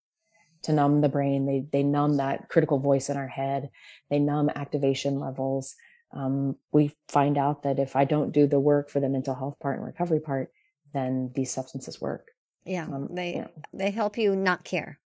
[0.65, 1.47] to numb the brain.
[1.47, 3.71] They they numb that critical voice in our head.
[4.11, 5.77] They numb activation levels.
[6.13, 9.59] Um, we find out that if I don't do the work for the mental health
[9.61, 10.51] part and recovery part,
[10.93, 12.29] then these substances work.
[12.65, 13.47] Yeah, um, they yeah.
[13.73, 14.99] they help you not care.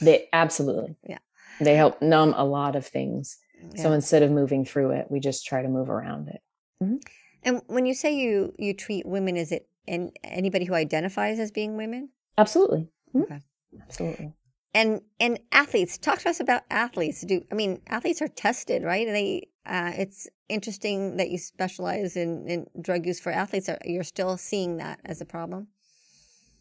[0.00, 0.96] They absolutely.
[1.06, 1.18] Yeah,
[1.60, 3.38] they help numb a lot of things
[3.74, 3.82] yeah.
[3.82, 6.40] So instead of moving through it, we just try to move around it.
[6.82, 6.96] Mm-hmm.
[7.42, 11.50] And when you say you you treat women, is it and anybody who identifies as
[11.50, 12.10] being women?
[12.38, 12.88] Absolutely.
[13.14, 13.32] Mm-hmm.
[13.32, 13.40] Okay.
[13.82, 14.32] Absolutely.
[14.72, 17.22] And and athletes, talk to us about athletes.
[17.22, 19.06] Do I mean athletes are tested, right?
[19.06, 23.68] They uh, it's interesting that you specialize in, in drug use for athletes.
[23.84, 25.68] You're still seeing that as a problem.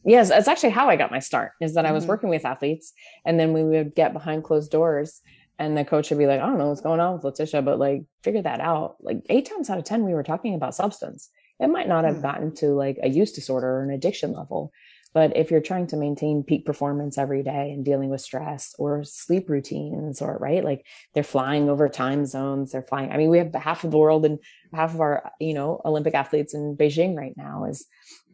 [0.06, 1.52] Yes, that's actually how I got my start.
[1.62, 1.90] Is that mm-hmm.
[1.90, 2.10] I was mm-hmm.
[2.10, 2.94] working with athletes,
[3.26, 5.22] and then we would get behind closed doors
[5.60, 7.78] and the coach would be like, I don't know what's going on with Letitia, but
[7.78, 8.96] like figure that out.
[9.02, 11.30] Like eight times out of 10, we were talking about substance.
[11.60, 12.22] It might not have hmm.
[12.22, 14.72] gotten to like a use disorder or an addiction level,
[15.14, 19.04] But if you're trying to maintain peak performance every day and dealing with stress or
[19.04, 23.12] sleep routines, or right, like they're flying over time zones, they're flying.
[23.12, 24.40] I mean, we have half of the world and
[24.74, 27.86] half of our, you know, Olympic athletes in Beijing right now is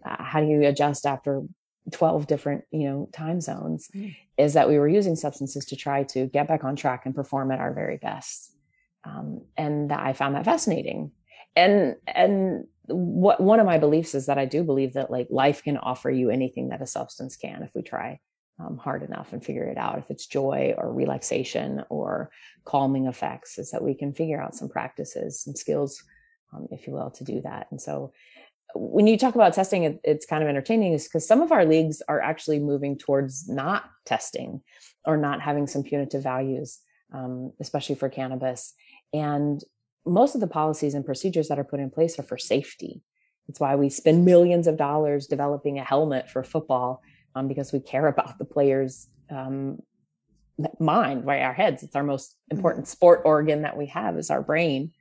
[0.05, 1.41] uh, how do you adjust after
[1.91, 4.15] 12 different you know time zones mm.
[4.37, 7.51] is that we were using substances to try to get back on track and perform
[7.51, 8.55] at our very best
[9.03, 11.11] um, and i found that fascinating
[11.55, 15.63] and and what one of my beliefs is that I do believe that like life
[15.63, 18.19] can offer you anything that a substance can if we try
[18.59, 19.97] um, hard enough and figure it out.
[19.97, 22.31] If it's joy or relaxation or
[22.63, 26.01] calming effects, is that we can figure out some practices, some skills,
[26.53, 27.67] um, if you will, to do that.
[27.71, 28.13] And so
[28.75, 31.65] when you talk about testing, it, it's kind of entertaining is because some of our
[31.65, 34.61] leagues are actually moving towards not testing
[35.05, 36.79] or not having some punitive values,
[37.13, 38.73] um, especially for cannabis.
[39.13, 39.63] And
[40.05, 43.01] most of the policies and procedures that are put in place are for safety.
[43.47, 47.01] It's why we spend millions of dollars developing a helmet for football
[47.33, 49.79] um, because we care about the players' um,
[50.79, 51.41] mind, right?
[51.41, 51.83] Our heads.
[51.83, 52.57] It's our most mm-hmm.
[52.57, 54.91] important sport organ that we have is our brain.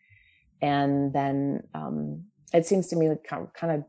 [0.60, 3.84] And then um, it seems to me like kind of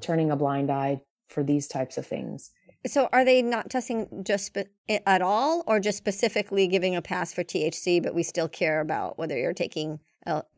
[0.00, 2.50] turning a blind eye for these types of things.
[2.84, 4.68] So, are they not testing just spe-
[5.06, 9.18] at all, or just specifically giving a pass for THC, but we still care about
[9.18, 10.00] whether you're taking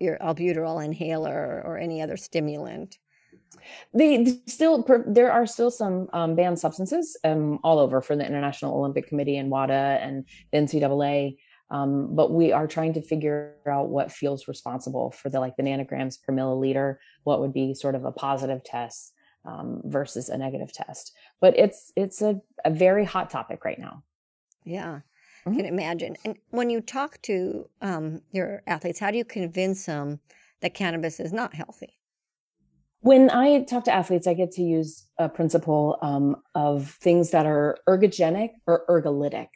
[0.00, 2.98] your albuterol inhaler or any other stimulant?
[3.92, 8.76] The still there are still some um, banned substances um, all over for the International
[8.76, 11.36] Olympic Committee and WADA and the NCAA.
[11.74, 15.64] Um, but we are trying to figure out what feels responsible for the like the
[15.64, 16.98] nanograms per milliliter.
[17.24, 19.12] What would be sort of a positive test
[19.44, 21.12] um, versus a negative test?
[21.40, 24.04] But it's it's a, a very hot topic right now.
[24.64, 25.00] Yeah.
[25.44, 25.56] Mm-hmm.
[25.56, 26.16] can imagine.
[26.24, 30.20] And when you talk to um, your athletes, how do you convince them
[30.62, 31.98] that cannabis is not healthy?
[33.00, 37.44] When I talk to athletes, I get to use a principle um, of things that
[37.44, 39.48] are ergogenic or ergolytic.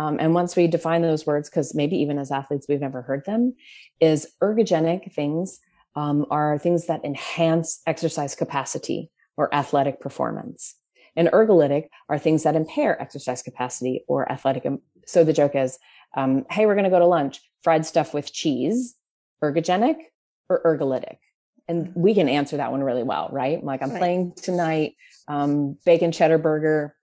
[0.00, 3.22] Um, and once we define those words, because maybe even as athletes we've never heard
[3.26, 3.54] them,
[4.00, 5.60] is ergogenic things
[5.94, 10.74] um, are things that enhance exercise capacity or athletic performance.
[11.16, 14.66] And ergolytic are things that impair exercise capacity or athletic
[15.04, 15.78] so the joke is,
[16.16, 18.94] um, hey, we're going to go to lunch, fried stuff with cheese,
[19.44, 19.96] ergogenic
[20.48, 21.18] or ergolytic?
[21.68, 22.00] And mm-hmm.
[22.00, 23.62] we can answer that one really well, right?
[23.62, 23.98] Like I'm right.
[23.98, 24.94] playing tonight,
[25.28, 26.96] um, bacon cheddar burger.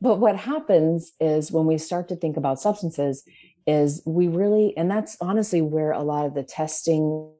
[0.00, 3.22] But what happens is when we start to think about substances,
[3.66, 7.30] is we really, and that's honestly where a lot of the testing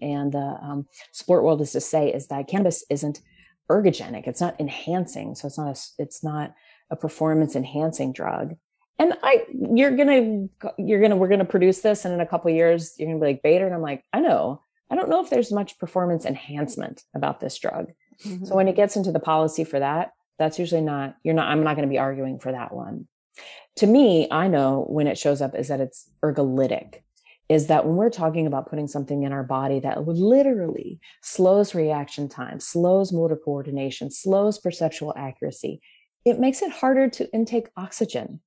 [0.00, 3.20] and the um, sport world is to say is that cannabis isn't
[3.70, 4.26] ergogenic.
[4.26, 5.34] It's not enhancing.
[5.34, 6.54] So it's not, a, it's not
[6.90, 8.54] a performance enhancing drug
[8.98, 10.46] and i you're gonna
[10.78, 13.42] you're gonna we're gonna produce this and in a couple years you're gonna be like
[13.42, 17.40] Bader and i'm like i know i don't know if there's much performance enhancement about
[17.40, 17.92] this drug
[18.24, 18.44] mm-hmm.
[18.44, 21.62] so when it gets into the policy for that that's usually not you're not i'm
[21.62, 23.06] not going to be arguing for that one
[23.76, 27.02] to me i know when it shows up is that it's ergolytic
[27.48, 32.28] is that when we're talking about putting something in our body that literally slows reaction
[32.28, 35.80] time slows motor coordination slows perceptual accuracy
[36.24, 38.40] it makes it harder to intake oxygen.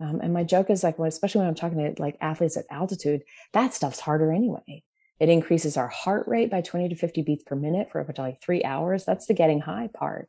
[0.00, 2.64] Um, and my joke is like, when, especially when I'm talking to like athletes at
[2.70, 3.22] altitude,
[3.52, 4.84] that stuff's harder anyway.
[5.18, 8.22] It increases our heart rate by 20 to 50 beats per minute for up to
[8.22, 9.04] like three hours.
[9.04, 10.28] That's the getting high part.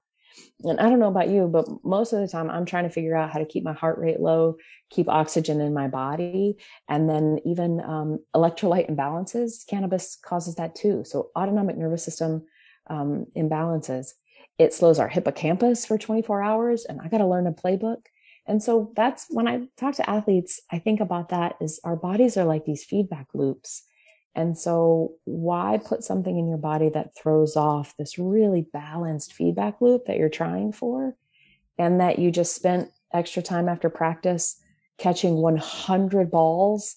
[0.64, 3.16] And I don't know about you, but most of the time I'm trying to figure
[3.16, 4.58] out how to keep my heart rate low,
[4.90, 9.66] keep oxygen in my body, and then even um, electrolyte imbalances.
[9.68, 11.04] Cannabis causes that too.
[11.06, 12.46] So autonomic nervous system
[12.90, 14.14] um, imbalances
[14.60, 18.06] it slows our hippocampus for 24 hours and i got to learn a playbook
[18.46, 22.38] and so that's when i talk to athletes i think about that is our bodies
[22.38, 23.84] are like these feedback loops
[24.40, 29.82] and so why put something in your body that throws off this really balanced feedback
[29.82, 31.16] loop that you're trying for
[31.78, 34.62] and that you just spent extra time after practice
[34.98, 36.96] catching 100 balls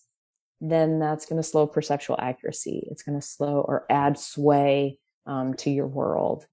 [0.63, 2.87] then that's going to slow perceptual accuracy.
[2.91, 6.47] It's going to slow or add sway um, to your world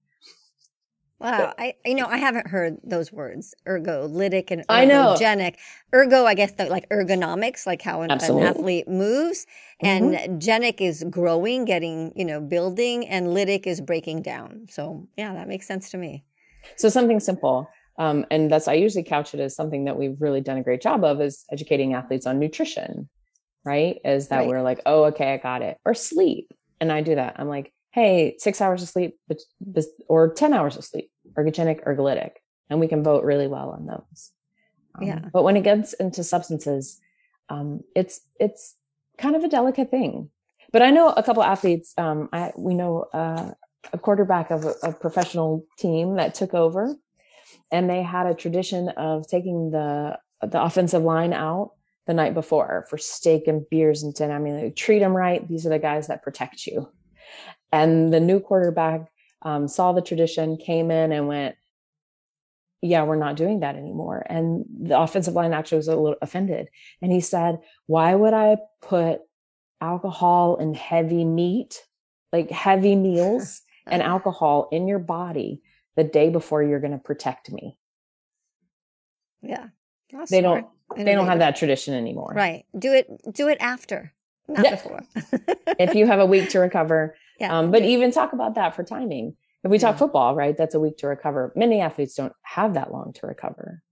[1.20, 5.56] Wow, I you know I haven't heard those words ergolytic and ergogenic.
[5.94, 9.46] Ergo, I guess the, like ergonomics, like how an, an athlete moves,
[9.82, 10.38] and mm-hmm.
[10.38, 14.66] genic is growing, getting you know building, and lytic is breaking down.
[14.70, 16.24] So yeah, that makes sense to me.
[16.76, 17.68] So something simple,
[17.98, 20.80] um, and that's I usually couch it as something that we've really done a great
[20.80, 23.10] job of is educating athletes on nutrition,
[23.62, 23.98] right?
[24.06, 24.48] Is that right.
[24.48, 26.50] we're like, oh, okay, I got it, or sleep,
[26.80, 27.34] and I do that.
[27.36, 29.18] I'm like, hey, six hours of sleep
[30.08, 32.32] or 10 hours of sleep, ergogenic, ergolytic.
[32.68, 34.30] And we can vote really well on those.
[34.94, 35.20] Um, yeah.
[35.32, 37.00] But when it gets into substances,
[37.48, 38.76] um, it's, it's
[39.18, 40.30] kind of a delicate thing.
[40.72, 43.52] But I know a couple athletes, um, I, we know uh,
[43.92, 46.94] a quarterback of a, a, professional team that took over
[47.72, 51.72] and they had a tradition of taking the the offensive line out
[52.06, 54.34] the night before for steak and beers and dinner.
[54.34, 55.46] I mean, treat them right.
[55.46, 56.88] These are the guys that protect you.
[57.72, 59.10] And the new quarterback
[59.42, 61.56] um, saw the tradition, came in and went,
[62.82, 64.24] yeah, we're not doing that anymore.
[64.26, 66.68] And the offensive line actually was a little offended.
[67.02, 69.20] And he said, why would I put
[69.80, 71.84] alcohol and heavy meat,
[72.32, 75.62] like heavy meals and alcohol in your body
[75.96, 77.76] the day before you're going to protect me?
[79.42, 79.68] Yeah.
[80.12, 80.66] That's they don't
[80.96, 82.32] they don't have that tradition anymore.
[82.34, 82.64] Right.
[82.76, 84.12] Do it do it after,
[84.48, 84.70] not yeah.
[84.72, 85.00] before.
[85.78, 87.14] if you have a week to recover.
[87.40, 87.58] Yeah.
[87.58, 89.36] Um, but even talk about that for timing.
[89.64, 89.98] If we talk yeah.
[89.98, 91.52] football, right, that's a week to recover.
[91.56, 93.82] Many athletes don't have that long to recover.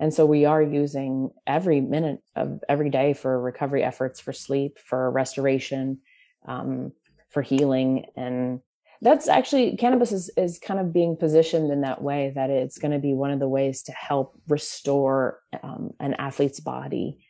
[0.00, 4.78] And so we are using every minute of every day for recovery efforts, for sleep,
[4.78, 5.98] for restoration,
[6.46, 6.92] um,
[7.30, 8.06] for healing.
[8.16, 8.60] And
[9.00, 12.92] that's actually cannabis is, is kind of being positioned in that way that it's going
[12.92, 17.24] to be one of the ways to help restore um, an athlete's body.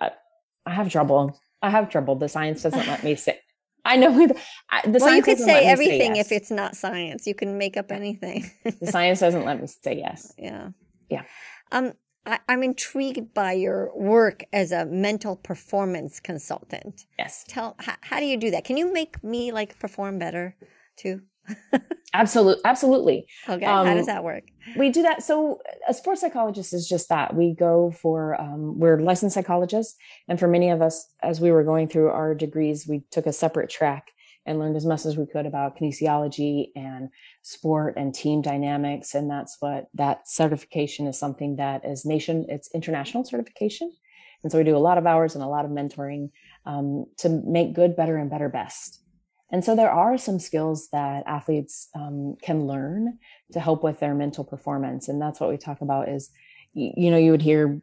[0.00, 0.10] I,
[0.64, 1.38] I have trouble.
[1.62, 2.16] I have trouble.
[2.16, 3.39] The science doesn't let me say
[3.84, 4.36] I know the
[5.00, 6.26] well, you could say everything say yes.
[6.26, 7.26] if it's not science.
[7.26, 8.50] You can make up anything.
[8.64, 10.32] the science doesn't let me say yes.
[10.38, 10.70] Yeah.
[11.08, 11.22] Yeah.
[11.72, 11.94] Um,
[12.26, 17.06] I, am intrigued by your work as a mental performance consultant.
[17.18, 17.44] Yes.
[17.48, 18.64] Tell how, how do you do that?
[18.64, 20.56] Can you make me like perform better
[20.96, 21.22] too?
[22.14, 23.26] absolutely, absolutely.
[23.48, 23.64] Okay.
[23.64, 24.44] Um, how does that work?
[24.76, 25.22] We do that.
[25.22, 27.34] So a sports psychologist is just that.
[27.34, 29.96] We go for um, we're licensed psychologists,
[30.28, 33.32] and for many of us, as we were going through our degrees, we took a
[33.32, 34.08] separate track
[34.46, 37.10] and learned as much as we could about kinesiology and
[37.42, 39.14] sport and team dynamics.
[39.14, 42.46] And that's what that certification is something that is nation.
[42.48, 43.92] It's international certification,
[44.42, 46.30] and so we do a lot of hours and a lot of mentoring
[46.66, 48.99] um, to make good, better, and better best.
[49.52, 53.18] And so there are some skills that athletes um, can learn
[53.52, 55.08] to help with their mental performance.
[55.08, 56.30] And that's what we talk about is,
[56.72, 57.80] you know, you would hear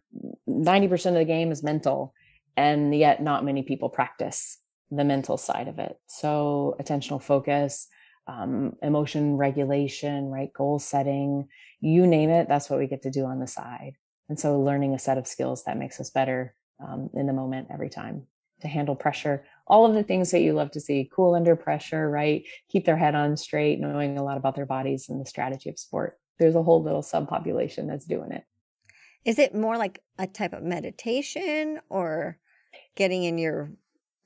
[0.47, 2.13] 90% of the game is mental,
[2.55, 4.59] and yet not many people practice
[4.89, 5.99] the mental side of it.
[6.07, 7.87] So attentional focus,
[8.27, 10.51] um, emotion regulation, right?
[10.53, 11.47] Goal setting,
[11.81, 13.93] you name it, that's what we get to do on the side.
[14.29, 16.55] And so learning a set of skills that makes us better
[16.85, 18.27] um, in the moment every time
[18.61, 22.09] to handle pressure, all of the things that you love to see cool under pressure,
[22.09, 22.43] right?
[22.69, 25.77] Keep their head on straight, knowing a lot about their bodies and the strategy of
[25.77, 26.17] sport.
[26.39, 28.43] There's a whole little subpopulation that's doing it.
[29.25, 32.37] Is it more like a type of meditation or
[32.95, 33.71] getting in your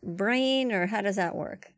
[0.03, 1.73] brain or how does that work?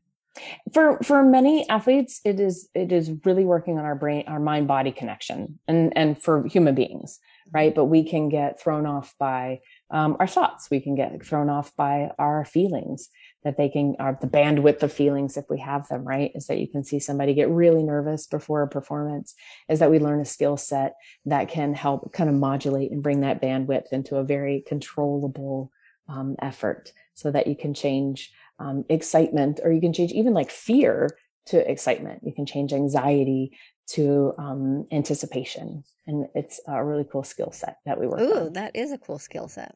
[0.74, 4.68] For for many athletes it is it is really working on our brain our mind
[4.68, 7.20] body connection and and for human beings,
[7.54, 7.74] right?
[7.74, 9.60] But we can get thrown off by
[9.92, 10.70] um, our thoughts.
[10.72, 13.10] We can get thrown off by our feelings
[13.44, 16.32] that they can, are the bandwidth of feelings if we have them, right?
[16.36, 19.34] Is that you can see somebody get really nervous before a performance,
[19.70, 20.94] is that we learn a skill set
[21.26, 25.72] that can help kind of modulate and bring that bandwidth into a very controllable
[26.08, 30.52] um, effort so that you can change um, excitement or you can change even like
[30.52, 31.10] fear
[31.46, 32.22] to excitement.
[32.24, 35.84] You can change anxiety to um, anticipation.
[36.08, 38.54] And it's a really cool skill set that we work Ooh, on.
[38.54, 39.76] that is a cool skill set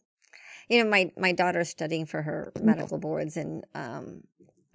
[0.69, 2.63] you know, my my daughter's studying for her mm.
[2.63, 4.23] medical boards, and um,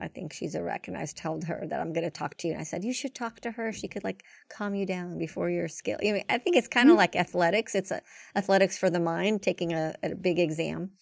[0.01, 0.89] I think she's a wreck.
[0.89, 2.93] And I told her that I'm going to talk to you, and I said you
[2.93, 3.73] should talk to her.
[3.73, 5.99] She could like calm you down before your skill.
[6.03, 6.99] You know, I think it's kind of mm-hmm.
[6.99, 7.75] like athletics.
[7.75, 8.03] It's a
[8.35, 10.93] athletics for the mind, taking a, a big exam.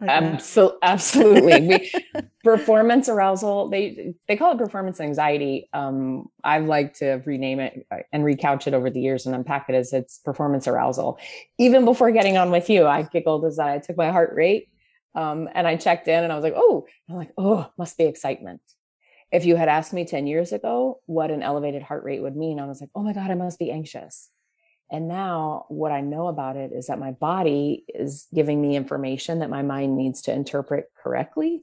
[0.00, 1.68] Absol- absolutely.
[1.68, 5.68] we, performance arousal, they they call it performance anxiety.
[5.72, 9.68] Um, I like to rename it uh, and recouch it over the years and unpack
[9.68, 11.18] it as it's performance arousal.
[11.58, 14.68] Even before getting on with you, I giggled as I took my heart rate
[15.14, 18.04] um, and I checked in and I was like, oh, I'm like, oh, must be
[18.04, 18.60] excitement.
[19.32, 22.58] If you had asked me 10 years ago what an elevated heart rate would mean,
[22.58, 24.30] I was like, oh my God, I must be anxious.
[24.90, 29.38] And now what I know about it is that my body is giving me information
[29.38, 31.62] that my mind needs to interpret correctly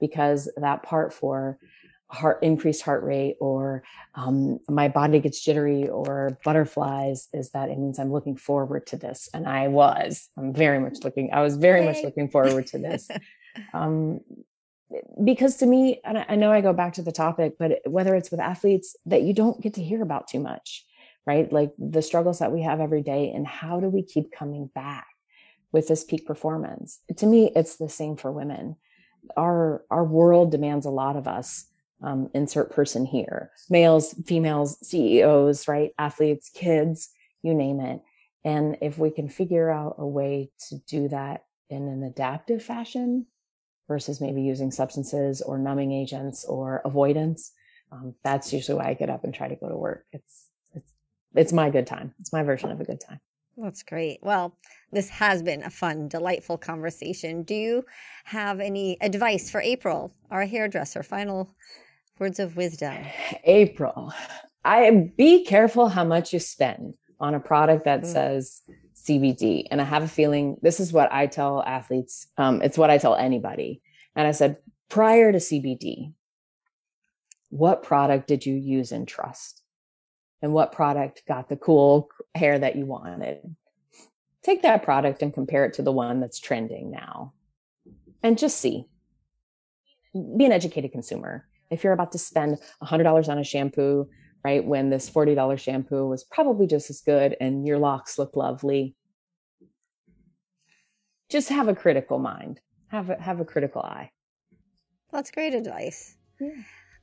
[0.00, 1.58] because that part for
[2.10, 3.82] heart increased heart rate or
[4.14, 8.96] um, my body gets jittery or butterflies is that it means i'm looking forward to
[8.96, 9.28] this.
[9.34, 13.08] And i was i'm very much looking i was very much looking forward to this.
[13.72, 14.20] Um,
[15.24, 18.30] because to me and I know i go back to the topic but whether it's
[18.30, 20.84] with athletes that you don't get to hear about too much
[21.28, 21.52] right?
[21.52, 25.08] Like the struggles that we have every day and how do we keep coming back
[25.72, 27.00] with this peak performance?
[27.18, 28.76] To me, it's the same for women.
[29.36, 31.66] Our our world demands a lot of us.
[32.00, 35.90] Um, insert person here, males, females, CEOs, right?
[35.98, 37.10] Athletes, kids,
[37.42, 38.00] you name it.
[38.44, 43.26] And if we can figure out a way to do that in an adaptive fashion
[43.88, 47.50] versus maybe using substances or numbing agents or avoidance,
[47.90, 50.06] um, that's usually why I get up and try to go to work.
[50.12, 50.46] It's
[51.38, 52.14] it's my good time.
[52.18, 53.20] It's my version of a good time.
[53.56, 54.18] That's great.
[54.22, 54.56] Well,
[54.92, 57.42] this has been a fun, delightful conversation.
[57.42, 57.84] Do you
[58.24, 61.02] have any advice for April, our hairdresser?
[61.02, 61.54] Final
[62.18, 62.96] words of wisdom.
[63.44, 64.12] April,
[64.64, 68.06] I be careful how much you spend on a product that mm.
[68.06, 68.62] says
[68.94, 69.64] CBD.
[69.70, 72.28] And I have a feeling this is what I tell athletes.
[72.36, 73.80] Um, it's what I tell anybody.
[74.14, 74.58] And I said,
[74.88, 76.14] prior to CBD,
[77.50, 79.62] what product did you use and trust?
[80.40, 83.56] And what product got the cool hair that you wanted?
[84.42, 87.32] Take that product and compare it to the one that's trending now
[88.22, 88.86] and just see.
[90.14, 91.46] Be an educated consumer.
[91.70, 94.08] If you're about to spend $100 on a shampoo,
[94.44, 98.94] right, when this $40 shampoo was probably just as good and your locks look lovely,
[101.28, 104.10] just have a critical mind, have a, have a critical eye.
[105.12, 106.16] That's great advice.
[106.40, 106.50] Yeah.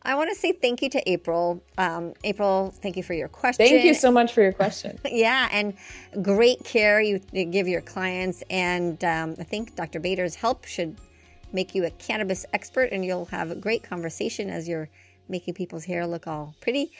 [0.06, 1.64] I want to say thank you to April.
[1.78, 3.66] Um, April, thank you for your question.
[3.66, 5.00] Thank you so much for your question.
[5.06, 5.74] yeah, and
[6.22, 8.44] great care you give your clients.
[8.50, 10.00] And um, I think Dr.
[10.00, 10.96] Bader's help should
[11.52, 14.90] make you a cannabis expert, and you'll have a great conversation as you're
[15.28, 16.92] making people's hair look all pretty.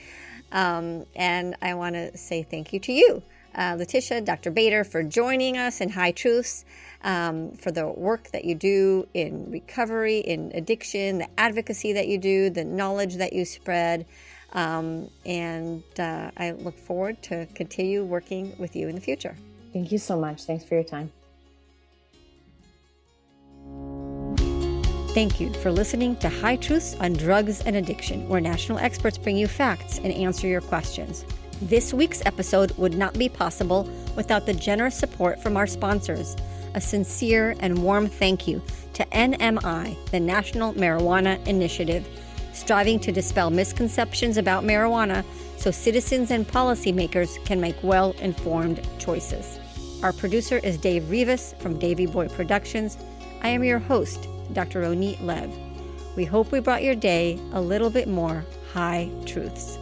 [0.52, 3.22] Um, and I want to say thank you to you,
[3.54, 4.50] uh, Letitia, Dr.
[4.50, 6.66] Bader, for joining us in High Truths
[7.06, 12.18] um, for the work that you do in recovery, in addiction, the advocacy that you
[12.18, 14.06] do, the knowledge that you spread.
[14.54, 19.36] Um, and uh, I look forward to continue working with you in the future.
[19.72, 20.44] Thank you so much.
[20.44, 21.12] Thanks for your time.
[25.14, 29.38] Thank you for listening to High Truths on Drugs and Addiction, where national experts bring
[29.38, 31.24] you facts and answer your questions.
[31.62, 36.36] This week's episode would not be possible without the generous support from our sponsors
[36.76, 38.62] a sincere and warm thank you
[38.94, 42.08] to NMI, the National Marijuana Initiative,
[42.54, 45.24] striving to dispel misconceptions about marijuana
[45.58, 49.60] so citizens and policymakers can make well informed choices.
[50.04, 52.98] Our producer is Dave Rivas from Davy Boy Productions.
[53.42, 54.84] I am your host, Dr.
[54.84, 55.52] Ronit Lev.
[56.16, 59.78] We hope we brought your day a little bit more high truths.